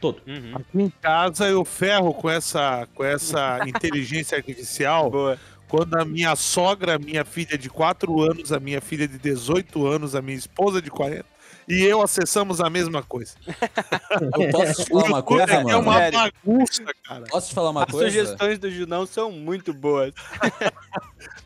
[0.00, 0.22] Todo.
[0.26, 0.56] Uhum.
[0.56, 5.38] Aqui em casa eu ferro com essa, com essa inteligência artificial Boa.
[5.68, 10.16] quando a minha sogra, minha filha de 4 anos, a minha filha de 18 anos,
[10.16, 11.24] a minha esposa de 40,
[11.68, 13.34] e eu acessamos a mesma coisa.
[14.38, 15.78] Eu posso te falar uma coisa, é mano?
[15.80, 16.18] uma Sério.
[16.18, 17.24] bagunça, cara.
[17.28, 18.06] Posso te falar uma As coisa?
[18.10, 20.12] sugestões do Junão são muito boas.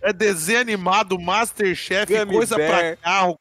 [0.00, 2.96] É desenho animado, Masterchef, Gummy coisa pra Bear.
[2.98, 3.38] carro.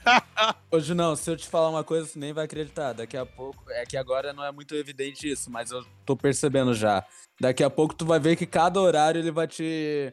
[0.70, 2.92] Ô, Junão, se eu te falar uma coisa, você nem vai acreditar.
[2.92, 6.74] Daqui a pouco, é que agora não é muito evidente isso, mas eu tô percebendo
[6.74, 7.04] já.
[7.40, 10.12] Daqui a pouco tu vai ver que cada horário ele vai te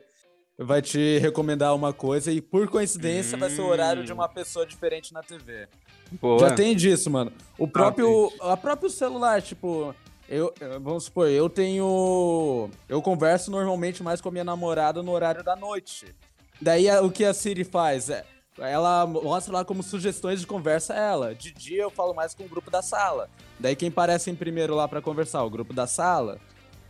[0.60, 4.66] vai te recomendar uma coisa e por coincidência vai ser o horário de uma pessoa
[4.66, 5.68] diferente na TV.
[6.12, 6.40] Boa.
[6.40, 7.32] Já tem disso, mano.
[7.58, 9.96] O próprio a próprio celular, tipo,
[10.28, 15.44] eu vamos supor, eu tenho eu converso normalmente mais com a minha namorada no horário
[15.44, 16.14] da noite.
[16.62, 18.26] Daí o que a Siri faz é
[18.58, 21.34] ela mostra lá como sugestões de conversa ela.
[21.34, 23.30] De dia eu falo mais com o grupo da sala.
[23.58, 26.38] Daí quem aparece em primeiro lá pra conversar, o grupo da sala.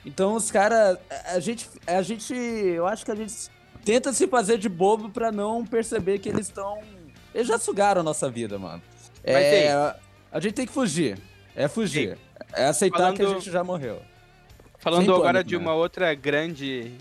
[0.04, 3.52] Então os caras, a gente, a gente, eu acho que a gente
[3.90, 6.80] tenta se fazer de bobo pra não perceber que eles estão,
[7.34, 8.82] eles já sugaram a nossa vida, mano.
[9.24, 9.72] É,
[10.32, 11.18] a gente tem que fugir.
[11.56, 12.16] É fugir.
[12.54, 14.00] É aceitar que a Falando- gente já morreu.
[14.78, 15.62] Falando Sem agora pânico, de né?
[15.64, 16.92] uma outra grande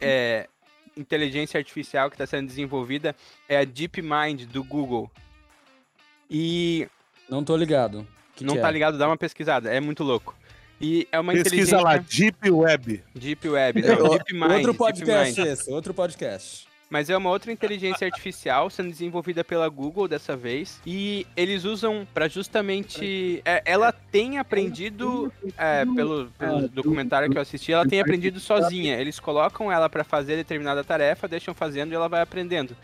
[0.00, 0.48] é,
[0.96, 3.14] inteligência artificial que está sendo desenvolvida,
[3.46, 5.10] é a DeepMind do Google.
[6.30, 6.88] E
[7.28, 8.06] Não tô ligado.
[8.34, 8.72] Que não que tá é?
[8.72, 10.34] ligado, dá uma pesquisada, é muito louco.
[10.80, 13.02] E é uma Pesquisa inteligência lá, Deep Web.
[13.14, 16.66] Deep Web, É, não, o- DeepMind, outro podcast esse, outro podcast.
[16.90, 20.80] Mas é uma outra inteligência artificial sendo desenvolvida pela Google dessa vez.
[20.86, 23.40] E eles usam para justamente.
[23.44, 28.96] é, ela tem aprendido, é, pelo, pelo documentário que eu assisti, ela tem aprendido sozinha.
[29.00, 32.76] Eles colocam ela para fazer determinada tarefa, deixam fazendo e ela vai aprendendo.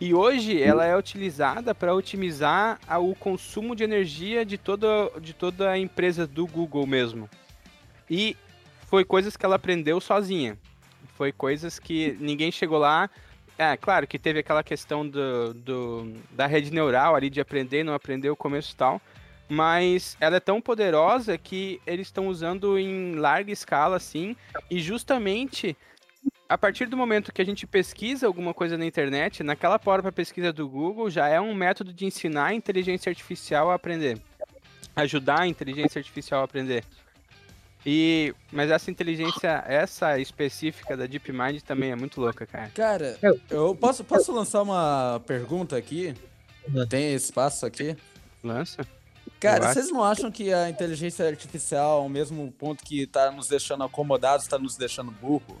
[0.00, 4.88] E hoje ela é utilizada para otimizar o consumo de energia de toda,
[5.20, 7.28] de toda a empresa do Google mesmo.
[8.08, 8.34] E
[8.86, 10.58] foi coisas que ela aprendeu sozinha.
[11.16, 13.10] Foi coisas que ninguém chegou lá.
[13.58, 17.92] É, claro que teve aquela questão do, do- da rede neural ali de aprender, não
[17.92, 19.02] aprender o começo e tal.
[19.50, 24.34] Mas ela é tão poderosa que eles estão usando em larga escala, assim.
[24.70, 25.76] E justamente
[26.50, 30.52] a partir do momento que a gente pesquisa alguma coisa na internet, naquela própria pesquisa
[30.52, 34.20] do Google, já é um método de ensinar a inteligência artificial a aprender.
[34.96, 36.82] Ajudar a inteligência artificial a aprender.
[37.86, 42.68] E, mas essa inteligência, essa específica da DeepMind também é muito louca, cara.
[42.74, 43.16] Cara,
[43.48, 46.14] Eu- posso, posso lançar uma pergunta aqui?
[46.88, 47.96] Tem espaço aqui?
[48.42, 48.84] Lança?
[49.38, 53.84] Cara, vocês não acham que a inteligência artificial, ao mesmo ponto que tá nos deixando
[53.84, 55.56] acomodados, tá nos deixando burro?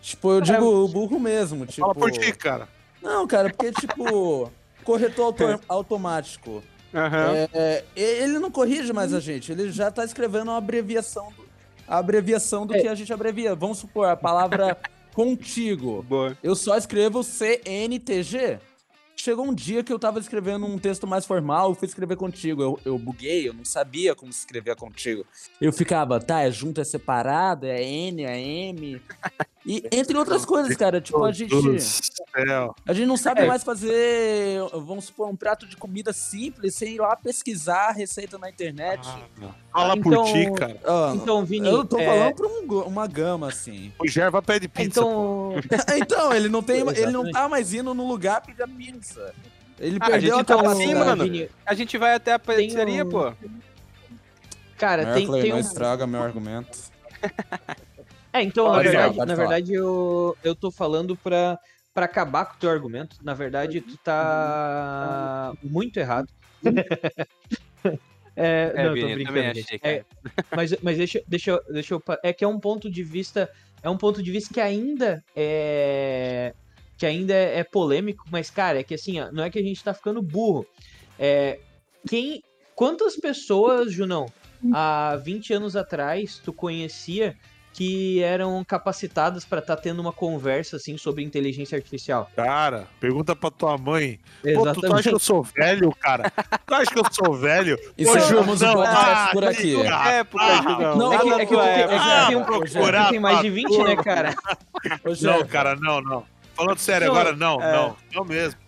[0.00, 1.82] Tipo, eu digo burro mesmo, tipo...
[1.82, 2.68] Fala por ti, cara.
[3.02, 4.50] Não, cara, porque, tipo,
[4.84, 6.62] corretor auto- automático.
[6.94, 7.48] Aham.
[7.52, 11.44] É, ele não corrige mais a gente, ele já tá escrevendo uma abreviação do,
[11.86, 12.80] a abreviação do É.
[12.80, 13.54] que a gente abrevia.
[13.54, 14.76] Vamos supor, a palavra
[15.14, 16.02] contigo.
[16.08, 16.36] Boa.
[16.42, 18.58] Eu só escrevo CNTG.
[19.22, 22.62] Chegou um dia que eu tava escrevendo um texto mais formal, eu fui escrever contigo.
[22.62, 25.26] Eu, eu buguei, eu não sabia como se escrever contigo.
[25.60, 29.02] Eu ficava, tá, é junto, é separado, é N, é M.
[29.66, 31.54] E entre outras coisas, cara, tipo, a gente.
[32.34, 32.74] Céu.
[32.86, 33.46] A gente não sabe É.
[33.46, 38.38] mais fazer, vamos supor, um prato de comida simples sem ir lá pesquisar a receita
[38.38, 39.06] na internet.
[39.72, 40.76] Fala Então- por ti, cara.
[40.84, 43.92] Ah, Então, Vini, eu tô é, falando pra um uma gama, assim.
[43.98, 45.00] O Gerva pede pizza.
[45.00, 45.54] Então,
[45.96, 46.80] então, ele não tem.
[46.80, 49.34] ele não tá mais indo no lugar pedir pizza.
[49.78, 50.94] Ele Ah, a perdeu a, gente tá assim, capacidade.
[50.94, 51.24] mano.
[51.24, 53.32] Vini, A gente vai até a pizzaria, um- pô.
[54.76, 55.58] cara, tem, tem um...
[55.58, 56.78] estraga meu argumento.
[58.32, 61.58] É, então, na Pode falar, verdade, na verdade eu, eu tô falando pra,
[61.92, 63.16] pra acabar com o teu argumento.
[63.22, 66.28] Na verdade, tu tá muito errado.
[68.36, 70.04] é, É, não, tô brincando, achei, É,
[70.54, 72.02] mas mas deixa, deixa, eu- deixa eu...
[72.22, 73.50] É que é um ponto de vista...
[73.82, 76.54] É um ponto de vista que ainda é...
[76.96, 79.82] Que ainda é polêmico, mas, cara, é que assim, ó, não é que a gente
[79.82, 80.66] tá ficando burro.
[81.18, 81.58] É...
[82.08, 82.42] Quem...
[82.74, 84.26] Quantas pessoas, Junão,
[84.72, 87.36] há 20 anos atrás, tu conhecia
[87.72, 92.28] que eram capacitadas pra estar tendo uma conversa assim sobre inteligência artificial.
[92.34, 94.18] Cara, pergunta pra tua mãe.
[94.54, 96.30] Pô, tu, tu acha que eu sou velho, cara?
[96.66, 97.78] Tu acha que eu sou velho?
[97.96, 99.76] Encerramos o Não, podcast ah, por aqui.
[99.76, 100.62] que Na época, Ah,
[100.96, 102.44] não, É que, não, é que tu tem, é que Ah, tem um
[103.08, 104.34] tem mais de pra 20, né, cara?
[105.22, 106.24] Não, cara, não, não.
[106.54, 107.72] Falando sério Não, agora, não, é.
[107.72, 107.96] não.
[108.12, 108.60] Não mesmo.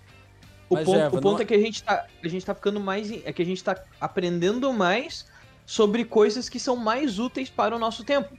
[0.71, 2.81] O Mas, ponto, o ponto não- é que a gente tá, a gente tá ficando
[2.81, 5.27] mais, é que a gente tá aprendendo mais
[5.67, 8.31] sobre coisas que são mais úteis para o nosso tempo.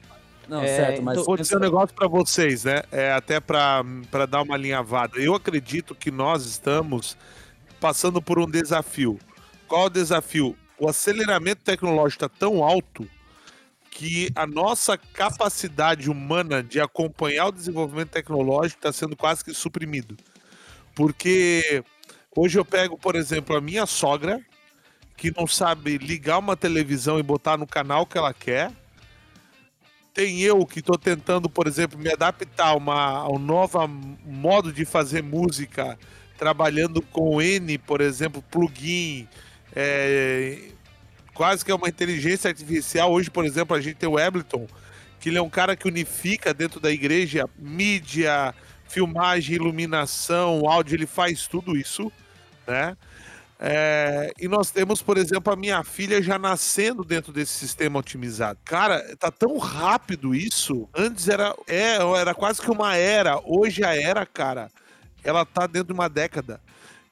[0.47, 1.13] Não, É, certo, mas.
[1.13, 2.81] então- Vou dizer um negócio pra vocês, né?
[2.91, 5.17] É até pra, pra dar uma alinhavada.
[5.19, 7.17] Eu acredito que nós estamos
[7.79, 9.19] passando por um desafio.
[9.67, 10.55] Qual o desafio?
[10.77, 13.07] O aceleramento tecnológico está tão alto
[13.89, 20.17] que a nossa capacidade humana de acompanhar o desenvolvimento tecnológico está sendo quase que suprimido.
[20.95, 21.83] Porque
[22.35, 24.41] hoje eu pego, por exemplo, a minha sogra,
[25.15, 28.71] que não sabe ligar uma televisão e botar no canal que ela quer.
[30.14, 34.72] Tem eu que estou tentando, por exemplo, me adaptar a, uma, a um novo modo
[34.72, 35.97] de fazer música,
[36.38, 39.28] trabalhando com N, por exemplo, plugin,
[39.76, 40.70] é,
[41.34, 43.11] quase que é uma inteligência artificial.
[43.11, 44.68] Hoje, por exemplo, a gente tem o Ableton,
[45.20, 48.53] que ele é um cara que unifica dentro da igreja mídia,
[48.88, 52.11] filmagem, iluminação, áudio, ele faz tudo isso,
[52.68, 52.95] né?
[53.60, 58.60] É, e nós temos, por exemplo, a minha filha já nascendo dentro desse sistema otimizado.
[58.66, 60.89] Cara, tá tão rápido isso.
[60.93, 63.39] Antes era, é, era quase que uma era.
[63.45, 64.70] Hoje a era, cara,
[65.24, 66.60] ela tá dentro de uma década.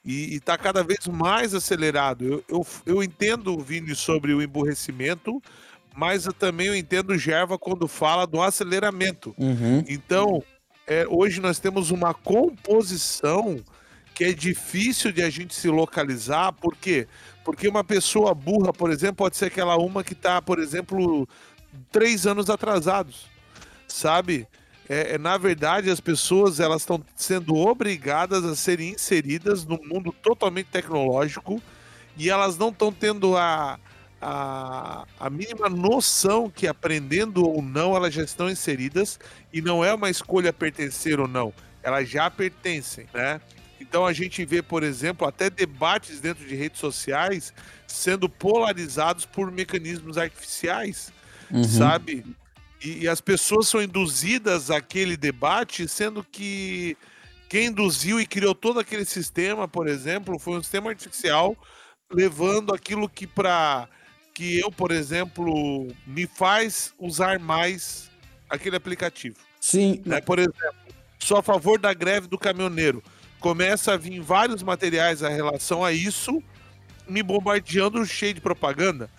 [0.04, 2.24] E, e tá cada vez mais acelerado.
[2.24, 5.40] Eu, eu, eu entendo, Vini, sobre o emburrecimento,
[5.94, 9.34] mas eu também eu entendo o Gerva quando fala do aceleramento.
[9.38, 9.84] Uhum.
[9.88, 10.42] Então,
[10.86, 13.62] é, hoje nós temos uma composição
[14.22, 17.08] que é difícil de a gente se localizar, por quê?
[17.44, 21.28] Porque uma pessoa burra, por exemplo, pode ser aquela uma que está, por exemplo,
[21.90, 23.26] três anos atrasados,
[23.88, 24.46] sabe?
[24.88, 30.12] É, é, na verdade, as pessoas elas estão sendo obrigadas a serem inseridas num mundo
[30.12, 31.60] totalmente tecnológico
[32.16, 33.76] e elas não estão tendo a,
[34.20, 39.18] a, a mínima noção que aprendendo ou não elas já estão inseridas
[39.52, 41.52] e não é uma escolha pertencer ou não,
[41.82, 43.40] elas já pertencem, né?
[43.82, 47.52] Então a gente vê, por exemplo, até debates dentro de redes sociais
[47.86, 51.12] sendo polarizados por mecanismos artificiais,
[51.50, 51.64] Uhum.
[51.64, 52.24] sabe?
[52.82, 56.96] E, e as pessoas são induzidas àquele debate, sendo que
[57.48, 61.54] quem induziu e criou todo aquele sistema, por exemplo, foi um sistema artificial
[62.10, 63.86] levando aquilo que para
[64.32, 68.10] que eu, por exemplo, me faz usar mais
[68.48, 69.36] aquele aplicativo.
[69.60, 70.20] Sim, Né?
[70.22, 70.56] Por exemplo,
[71.18, 73.02] sou a favor da greve do caminhoneiro.
[73.42, 76.40] Começa a vir vários materiais a relação a isso,
[77.08, 79.10] me bombardeando cheio de propaganda.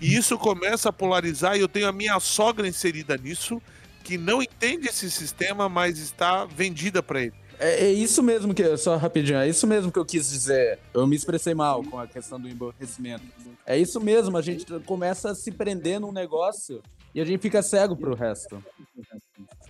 [0.00, 3.62] E isso começa a polarizar e eu tenho a minha sogra inserida nisso,
[4.02, 7.34] que não entende esse sistema, mas está vendida para ele.
[7.60, 8.76] É, é isso mesmo que.
[8.76, 10.80] Só rapidinho, é isso mesmo que eu quis dizer.
[10.92, 13.22] Eu me expressei mal com a questão do emborrecimento.
[13.64, 16.82] É isso mesmo, a gente começa a se prender num negócio
[17.14, 18.60] e a gente fica cego pro resto.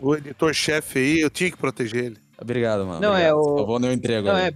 [0.01, 2.30] O editor-chefe aí, eu tinha que proteger ele.
[2.41, 3.01] Obrigado, mano.
[3.01, 3.57] Não, é obrigado.
[3.57, 4.29] o- Eu vou no entrego.
[4.29, 4.49] Não, aí.
[4.49, 4.53] é.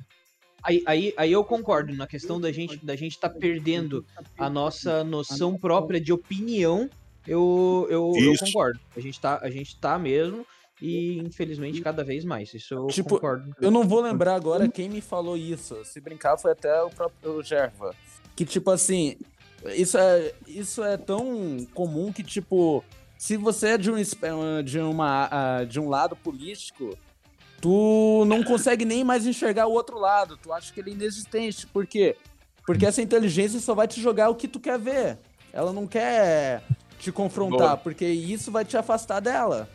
[0.62, 4.04] Aí, aí, aí eu concordo na questão da gente da gente tá perdendo
[4.38, 6.88] a nossa noção própria de opinião.
[7.26, 8.80] Eu, eu, eu concordo.
[8.96, 10.46] A gente, tá, a gente tá mesmo
[10.80, 12.52] e infelizmente cada vez mais.
[12.54, 13.54] Isso eu Tipo, concordo.
[13.60, 15.84] Eu não vou lembrar agora quem me falou isso.
[15.84, 17.94] Se brincar, foi até o próprio Gerva.
[18.34, 19.16] que, tipo assim,
[19.74, 22.82] isso é, isso é tão comum que, tipo,
[23.18, 24.28] se você é de um, espe-
[24.64, 26.96] de, uma, ah, de um lado político,
[27.64, 30.36] tu não consegue nem mais enxergar o outro lado.
[30.36, 31.66] Tu acha que ele é inexistente.
[31.66, 32.14] Por quê?
[32.66, 35.16] Porque essa inteligência só vai te jogar o que tu quer ver.
[35.50, 36.62] Ela não quer
[36.98, 37.76] te confrontar, Boa.
[37.78, 39.66] porque isso vai te afastar dela.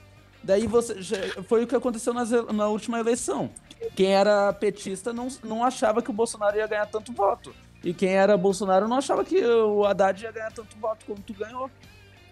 [0.44, 1.02] Daí você.
[1.48, 3.50] Foi o que aconteceu nas na última eleição.
[3.96, 7.56] Quem era petista não, não achava que o Bolsonaro ia ganhar tanto voto.
[7.84, 11.34] E quem era Bolsonaro não achava que o Haddad ia ganhar tanto voto como tu
[11.34, 11.72] ganhou.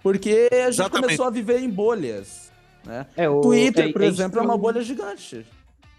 [0.04, 1.04] Porque a gente Exatamente.
[1.04, 2.52] começou a viver em bolhas.
[2.88, 3.06] Né?
[3.18, 5.46] É, o, Twitter, é- por é exemplo, é uma bolha gigante.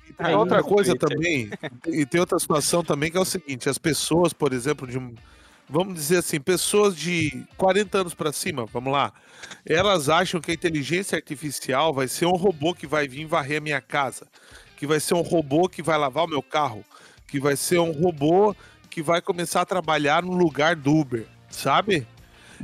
[0.09, 1.51] E tem Aí, outra coisa também,
[1.86, 4.99] e tem outra situação também que é o seguinte: as pessoas, por exemplo, de
[5.68, 9.12] vamos dizer assim, pessoas de 40 anos para cima, vamos lá,
[9.66, 13.61] elas acham que a inteligência artificial vai ser um robô que vai vir varrer a
[13.61, 14.26] minha casa,
[14.78, 16.82] que vai ser um robô que vai lavar o meu carro,
[17.26, 18.57] que vai ser um robô
[18.89, 22.07] que vai começar a trabalhar no lugar do Uber, sabe?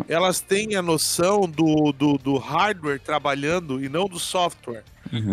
[0.09, 4.83] Elas têm a noção do, do, do hardware trabalhando e não do software,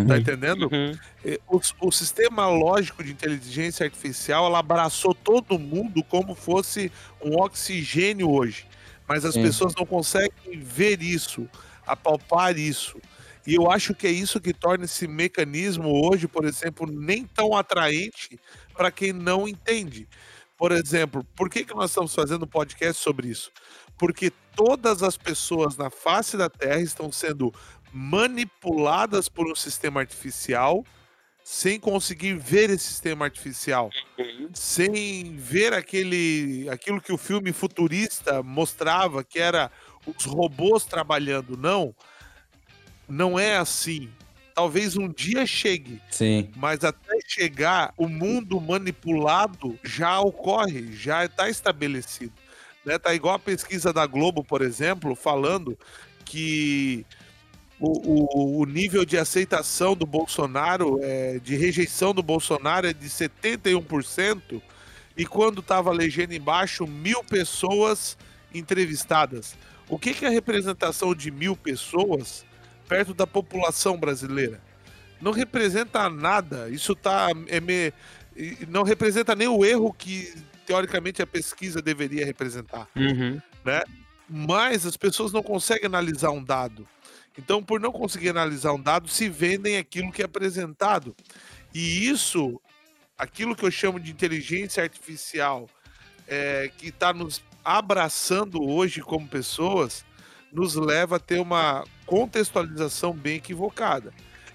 [0.07, 0.69] tá entendendo?
[0.71, 0.95] Uhum.
[1.25, 6.91] Eh, O, o sistema lógico de inteligência artificial ela abraçou todo mundo como fosse
[7.23, 8.67] um oxigênio hoje.
[9.07, 9.41] Mas as Sim.
[9.41, 11.49] pessoas não conseguem ver isso,
[11.85, 12.99] apalpar isso.
[13.45, 17.55] E eu acho que é isso que torna esse mecanismo hoje, por exemplo, nem tão
[17.55, 18.39] atraente
[18.75, 20.07] para quem não entende.
[20.55, 23.51] Por exemplo, por que, que nós estamos fazendo um podcast sobre isso?
[23.97, 27.53] Porque todas as pessoas na face da Terra estão sendo
[27.93, 30.83] manipuladas por um sistema artificial
[31.43, 33.89] sem conseguir ver esse sistema artificial,
[34.53, 39.71] sem ver aquele aquilo que o filme futurista mostrava que era
[40.05, 41.95] os robôs trabalhando, não.
[43.07, 44.09] Não é assim.
[44.53, 46.51] Talvez um dia chegue, Sim.
[46.55, 52.33] mas até chegar, o mundo manipulado já ocorre, já está estabelecido.
[52.85, 52.97] Né?
[52.97, 55.77] Tá igual a pesquisa da Globo, por exemplo, falando
[56.25, 57.05] que
[57.79, 63.07] o, o, o nível de aceitação do Bolsonaro, é, de rejeição do Bolsonaro é de
[63.09, 64.61] 71%,
[65.17, 68.17] e quando estava a legenda embaixo, mil pessoas
[68.53, 69.55] entrevistadas.
[69.89, 72.45] O que, que é a representação de mil pessoas
[72.87, 74.61] perto da população brasileira?
[75.21, 76.69] Não representa nada.
[76.69, 77.27] Isso tá.
[77.47, 77.93] É me-
[78.69, 80.33] não representa nem o erro que,
[80.71, 83.41] teoricamente, a pesquisa deveria representar Uhum.
[84.29, 86.87] mas as pessoas não conseguem analisar um dado.
[87.37, 91.15] Então, por não conseguir analisar um dado, se vendem aquilo que é apresentado.
[91.73, 92.59] E isso,
[93.17, 95.69] aquilo que eu chamo de inteligência artificial,
[96.27, 100.05] é, que está nos abraçando hoje como pessoas,
[100.51, 104.13] nos leva a ter uma contextualização bem equivocada.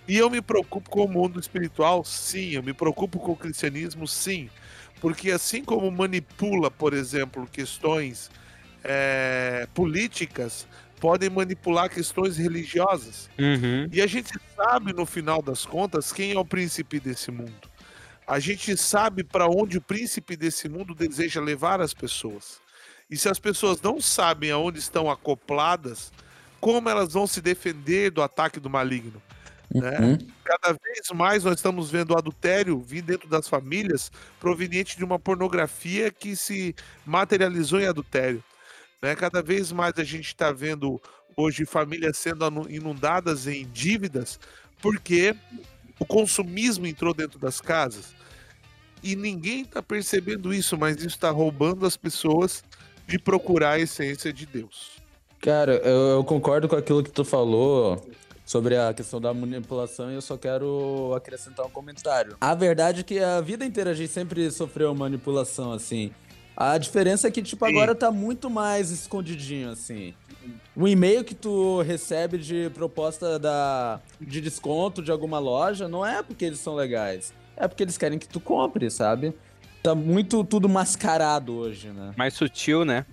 [0.09, 2.51] E eu me preocupo com o mundo espiritual, sim.
[2.51, 4.49] Eu me preocupo com o cristianismo, sim.
[5.01, 8.31] Porque assim como manipula, por exemplo, questões
[8.83, 10.67] é, políticas
[11.01, 13.29] podem manipular questões religiosas.
[13.39, 13.89] Uhum.
[13.93, 17.69] E a gente sabe, no final das contas, quem é o príncipe desse mundo.
[18.27, 22.61] A gente sabe para onde o príncipe desse mundo deseja levar as pessoas.
[23.09, 26.13] E se as pessoas não sabem aonde estão acopladas,
[26.61, 29.23] como elas vão se defender do ataque do maligno?
[29.75, 29.99] Né?
[29.99, 30.19] Uhum.
[30.45, 36.11] Cada vez mais nós estamos vendo adultério vir dentro das famílias proveniente de uma pornografia
[36.11, 38.43] que se materializou em adultério.
[39.03, 39.15] Né?
[39.15, 41.01] Cada vez mais a gente está vendo
[41.37, 44.39] hoje famílias sendo inundadas em dívidas
[44.81, 45.35] porque
[45.99, 48.15] o consumismo entrou dentro das casas.
[49.03, 52.65] E ninguém está percebendo isso, mas isso está roubando as pessoas
[53.07, 54.97] de procurar a essência de Deus.
[55.41, 58.05] Cara, eu, eu concordo com aquilo que tu falou
[58.47, 62.37] sobre a questão da manipulação e eu só quero acrescentar um comentário.
[62.41, 66.13] A verdade é que a vida inteira a gente sempre sofreu manipulação, assim.
[66.57, 67.73] A diferença é que, tipo, Sim.
[67.73, 70.15] agora tá muito mais escondidinho, assim.
[70.77, 76.23] O e-mail que tu recebe de proposta da, de desconto de alguma loja não é
[76.23, 77.35] porque eles são legais.
[77.57, 79.35] É porque eles querem que tu compre, sabe?
[79.83, 82.15] Tá muito tudo mascarado hoje, né?
[82.17, 83.05] Mais sutil, né?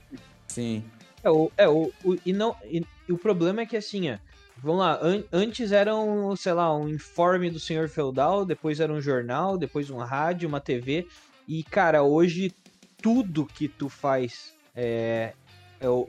[0.47, 0.83] Sim.
[1.23, 4.17] É, o, é o, o- e não, e, e o problema é que assim, ó,
[4.63, 8.91] vamos lá, an- antes era um, sei lá, um informe do senhor feudal, depois era
[8.91, 11.05] um jornal, depois um rádio, uma TV,
[11.47, 12.53] e cara, hoje
[13.01, 15.33] tudo que tu faz é,
[15.79, 16.07] é o-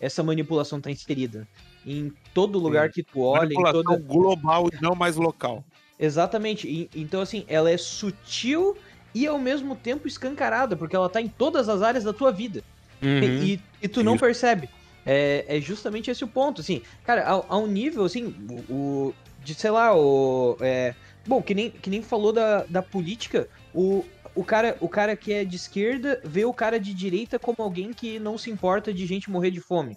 [0.00, 1.46] essa manipulação tá inserida
[1.84, 5.64] em todo lugar que tu olha, Manipulação toda, global e não mais local.
[5.98, 6.68] Exatamente.
[6.68, 8.76] E- então, assim, ela é sutil
[9.14, 12.62] e ao mesmo tempo escancarada, porque ela tá em todas as áreas da tua vida.
[13.02, 13.22] Uhum.
[13.22, 14.24] E, e tu não Isso.
[14.24, 14.68] percebe.
[15.06, 16.82] É, é justamente esse o ponto, assim.
[17.04, 18.34] Cara, a, a um nível, assim,
[18.68, 20.56] o, o- de, sei lá, o...
[20.60, 20.92] é,
[21.24, 24.04] bom, que nem, que nem falou da, da política, o,
[24.34, 27.92] o cara, o cara que é de esquerda vê o cara de direita como alguém
[27.92, 29.96] que não se importa de gente morrer de fome.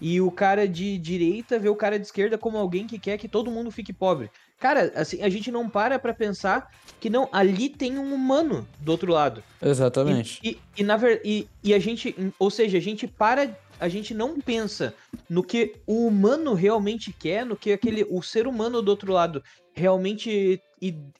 [0.00, 3.28] E o cara de direita vê o cara de esquerda como alguém que quer que
[3.28, 4.30] todo mundo fique pobre.
[4.60, 6.68] Cara, assim, a gente não para pra pensar
[7.00, 9.42] que não, ali tem um humano do outro lado.
[9.62, 10.40] Exatamente.
[10.42, 13.88] E, e, e na ver, e, e a gente, ou seja, a gente para, a
[13.88, 14.94] gente não pensa
[15.28, 19.42] no que o humano realmente quer, no que aquele o ser humano do outro lado
[19.74, 20.60] realmente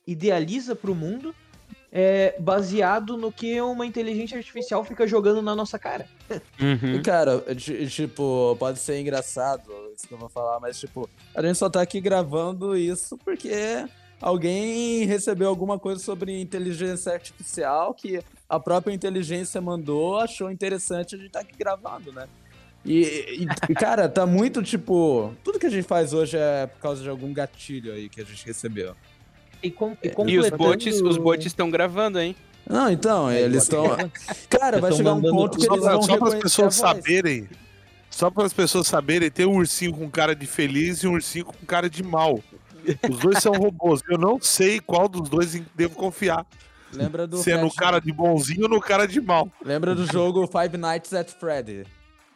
[0.07, 1.35] idealiza pro mundo,
[1.91, 6.07] é, baseado no que uma inteligência artificial fica jogando na nossa cara.
[6.61, 6.97] Uhum.
[6.97, 11.41] E, cara, ti- tipo, pode ser engraçado isso que eu vou falar, mas, tipo, a
[11.41, 13.87] gente só tá aqui gravando isso porque
[14.21, 21.19] alguém recebeu alguma coisa sobre inteligência artificial que a própria inteligência mandou, achou interessante a
[21.19, 22.27] gente tá aqui gravando, né?
[22.85, 27.03] E, e- cara, tá muito, tipo, tudo que a gente faz hoje é por causa
[27.03, 28.95] de algum gatilho aí que a gente recebeu.
[29.63, 32.37] E, com, e, E os bots, os bots estão gravando, hein?
[32.69, 33.85] Não, então, eles estão.
[34.49, 37.49] Cara, vai chegar um ponto que Só eles pra, vão só para as pessoas saberem.
[38.11, 41.47] Só para as pessoas saberem, tem um ursinho com cara de feliz e um ursinho
[41.47, 42.39] com cara de mal.
[43.11, 44.03] Os dois são robôs.
[44.09, 46.47] Eu não sei qual dos dois devo confiar.
[46.93, 49.49] Lembra do Se é no cara de bonzinho ou no cara de mal.
[49.65, 51.85] Lembra do jogo Five Nights at Freddy?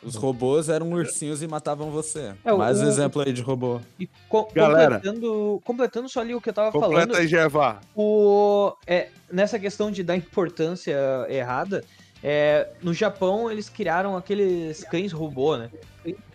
[0.03, 2.32] Os robôs eram ursinhos e matavam você.
[2.44, 3.80] É, o- Mais um o- exemplo aí de robô.
[3.99, 4.96] E co- Galera.
[5.01, 7.80] completando, completando só ali o que eu tava falando, Completa aí, Gervá.
[7.96, 10.96] o, é, nessa questão de dar importância
[11.28, 11.84] errada,
[12.22, 15.70] é, no Japão eles criaram aqueles cães robô, né?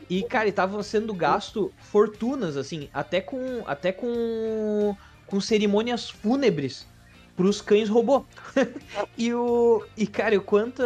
[0.09, 4.95] E, cara, estavam sendo gasto fortunas, assim, até com, até com,
[5.25, 6.85] com cerimônias fúnebres
[7.37, 8.25] pros cães robô.
[9.17, 9.81] e o.
[9.97, 10.83] E, cara, o quanto.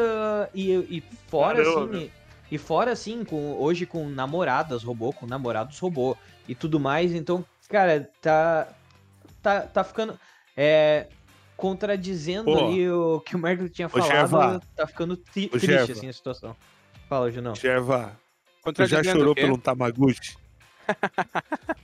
[0.54, 2.12] E, e fora, Caramba, assim.
[2.52, 6.16] E fora, assim, com, hoje com namoradas robô, com namorados robô
[6.48, 7.14] e tudo mais.
[7.14, 8.68] Então, cara, tá.
[9.42, 10.18] Tá, tá ficando.
[10.56, 11.08] É.
[11.56, 12.68] Contradizendo Pô.
[12.68, 14.62] ali o que o Merkel tinha falado, Gervá.
[14.76, 15.92] tá ficando tri- triste, Gervá.
[15.92, 16.56] assim, a situação.
[17.10, 17.56] Fala, Junão.
[17.56, 18.12] Gervá,
[18.76, 19.42] tu já chorou quê?
[19.42, 20.38] pelo Tamaguchi?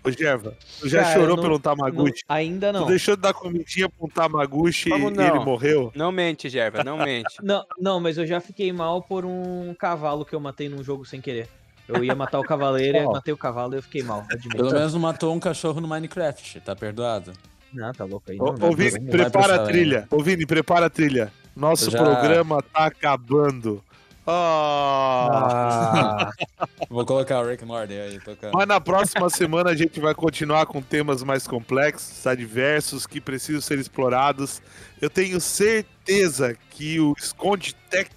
[0.04, 2.24] Ô, Gerva, tu já Cara, chorou não- pelo Não, Tamaguchi?
[2.28, 2.84] ainda não.
[2.84, 5.24] Tu deixou de dar comidinha pra um Tamaguchi Como e não?
[5.26, 5.92] ele morreu?
[5.96, 7.36] Não mente, Gerva, não mente.
[7.42, 11.06] Não, não, mas eu já fiquei mal por um cavalo que eu matei num jogo
[11.06, 11.48] sem querer.
[11.88, 13.14] Eu ia matar o cavaleiro, eu Ó.
[13.14, 14.56] matei o cavalo e eu fiquei mal, admito.
[14.58, 17.34] Pelo menos não matou um cachorro no Minecraft, tá perdoado?
[17.74, 18.38] Não, tá louco aí.
[18.40, 19.10] Ô, Não, não, ô Vini, não, não.
[19.12, 20.08] prepara a trilha.
[20.12, 21.32] Ô Vini, prepara a trilha.
[21.56, 23.84] Nosso já- programa tá acabando.
[24.26, 26.30] Ah.
[26.58, 28.54] Ah, Vou colocar o Rick Morty aí, tocando.
[28.54, 33.62] Mas na próxima semana a gente vai continuar com temas mais complexos, adversos, que precisam
[33.62, 34.62] ser explorados.
[35.02, 38.10] Eu tenho certeza que o Esconde Tech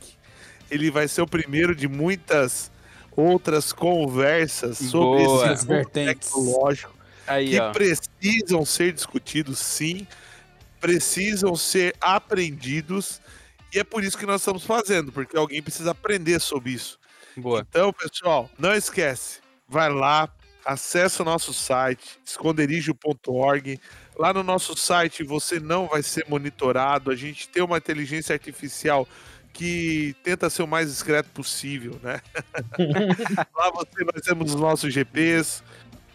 [0.70, 2.70] ele vai ser o primeiro de muitas
[3.16, 5.52] outras conversas sobre Boa.
[5.52, 6.28] esse Vertentes.
[6.30, 6.94] tecnológico
[7.26, 7.72] Aí, que ó.
[7.72, 10.07] precisam ser discutidos, sim,
[10.80, 13.20] precisam ser aprendidos.
[13.74, 16.98] E é por isso que nós estamos fazendo, porque alguém precisa aprender sobre isso.
[17.36, 17.66] Boa.
[17.68, 20.28] Então, pessoal, não esquece, vai lá,
[20.64, 23.80] acessa o nosso site, esconderijo.org.
[24.18, 29.06] Lá no nosso site você não vai ser monitorado, a gente tem uma inteligência artificial
[29.52, 32.20] que tenta ser o mais discreto possível, né?
[33.54, 35.62] lá você, nós temos os nossos GPs,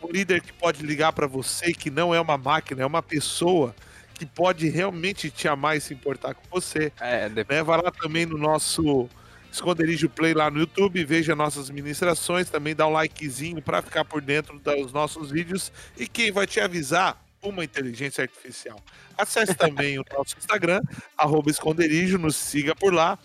[0.01, 3.75] um líder que pode ligar para você, que não é uma máquina, é uma pessoa
[4.21, 7.63] que pode realmente te amar e se importar com você É, né?
[7.63, 9.09] Vai lá também no nosso
[9.51, 14.21] Esconderijo Play lá no YouTube, veja nossas ministrações, também dá um likezinho para ficar por
[14.21, 15.71] dentro dos nossos vídeos.
[15.97, 17.19] E quem vai te avisar?
[17.41, 18.79] Uma inteligência artificial.
[19.17, 20.83] Acesse também o nosso Instagram,
[21.17, 23.17] arroba esconderijo, nos siga por lá,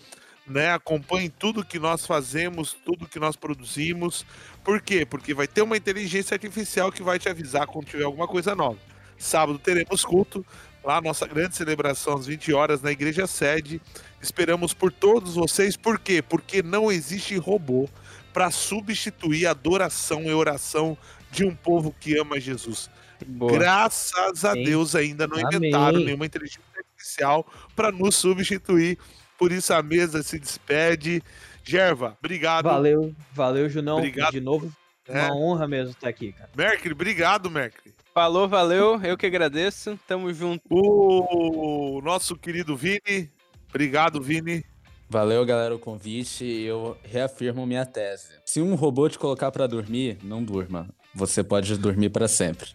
[0.47, 0.71] né?
[0.73, 4.25] Acompanhe tudo que nós fazemos, tudo que nós produzimos.
[4.63, 5.05] Por quê?
[5.05, 8.79] Porque vai ter uma inteligência artificial que vai te avisar quando tiver alguma coisa nova.
[9.17, 10.45] Sábado teremos culto,
[10.87, 13.81] lá nossa grande celebração às 20 horas na igreja sede.
[14.21, 16.21] Esperamos por todos vocês, por quê?
[16.21, 17.89] Porque não existe robô
[18.31, 20.97] para substituir a adoração e oração
[21.29, 22.89] de um povo que ama Jesus.
[23.27, 23.51] boa.
[23.51, 24.63] Graças a Amém.
[24.63, 25.47] Deus ainda não Amém.
[25.57, 27.45] inventaram nenhuma inteligência artificial
[27.75, 28.97] para nos substituir.
[29.37, 31.21] Por isso a mesa se despede.
[31.65, 32.63] Gerva, obrigado.
[32.63, 33.97] valeu, valeu, Junão.
[33.97, 34.31] Obrigado.
[34.31, 34.71] De novo,
[35.05, 35.25] É.
[35.25, 36.49] uma honra mesmo estar aqui, cara.
[36.55, 37.93] Mercury, obrigado, Mercury.
[38.17, 38.99] Falou, valeu.
[39.03, 39.95] Eu que agradeço.
[40.07, 40.63] Tamo junto.
[40.71, 43.29] O nosso querido Vini,
[43.69, 44.65] obrigado, Vini.
[45.07, 48.29] Valeu, galera, o convite e eu reafirmo minha tese.
[48.43, 50.89] Se um robô te colocar pra dormir, não durma.
[51.13, 52.69] Você pode dormir pra sempre.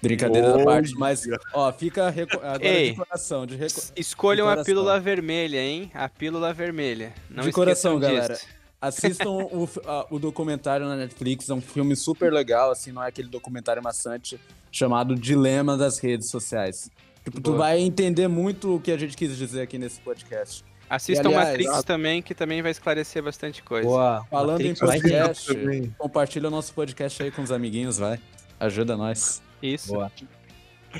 [0.00, 2.92] Brincadeira da parte, mas, ó, fica reco- agora Ei.
[2.92, 4.64] de coração, de, reco- Es- Escolham a coração.
[4.64, 5.90] pílula vermelha, hein?
[5.92, 7.12] A pílula vermelha.
[7.28, 8.40] Não De coração, esqueçam galera.
[8.80, 13.08] Assistam o, a- o documentário na Netflix, é um filme super legal, assim, não é
[13.08, 14.40] aquele documentário maçante
[14.72, 16.90] chamado Dilema das Redes Sociais.
[17.24, 20.64] Tipo, tu vai entender muito o que a gente quis dizer aqui nesse podcast.
[20.88, 23.86] Assistam E, aliás, Matrix a- também, que também vai esclarecer bastante coisa.
[23.86, 24.24] Boa.
[24.30, 25.52] Falando Matrix em podcast,
[25.98, 28.18] compartilha o nosso podcast aí com os amiguinhos, vai.
[28.58, 29.42] Ajuda nós.
[29.62, 29.92] Isso.
[29.92, 30.10] Boa.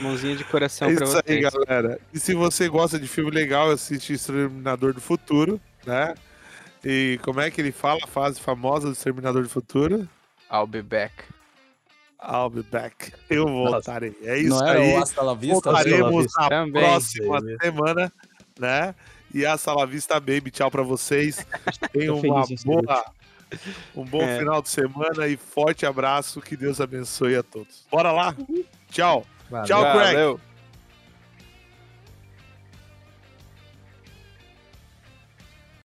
[0.00, 1.52] Mãozinha de coração É pra isso aí, vocês.
[1.52, 1.98] galera.
[2.12, 6.14] E se você gosta de filme legal, assiste Exterminador do Futuro, né?
[6.84, 10.08] E como é que ele fala a frase famosa do Exterminador do Futuro?
[10.52, 11.14] I'll be back.
[12.22, 13.12] I'll be back.
[13.28, 14.16] Eu voltarei.
[14.22, 14.94] É isso Não era aí.
[14.94, 15.54] o Hasta la Vista?
[15.70, 16.82] Voltaremos na Também.
[16.82, 17.56] próxima aí.
[17.60, 18.12] semana,
[18.58, 18.94] né?
[19.32, 21.46] E a Sala Vista Baby, tchau pra vocês.
[21.92, 23.04] Tenham uma boa,
[23.94, 24.38] um bom É.
[24.38, 26.40] final de semana e forte abraço.
[26.40, 27.86] Que Deus abençoe a todos.
[27.90, 28.34] Bora lá?
[28.90, 29.24] Tchau.
[29.48, 29.66] Valeu.
[29.66, 30.14] Tchau, Craig.
[30.14, 30.40] Valeu.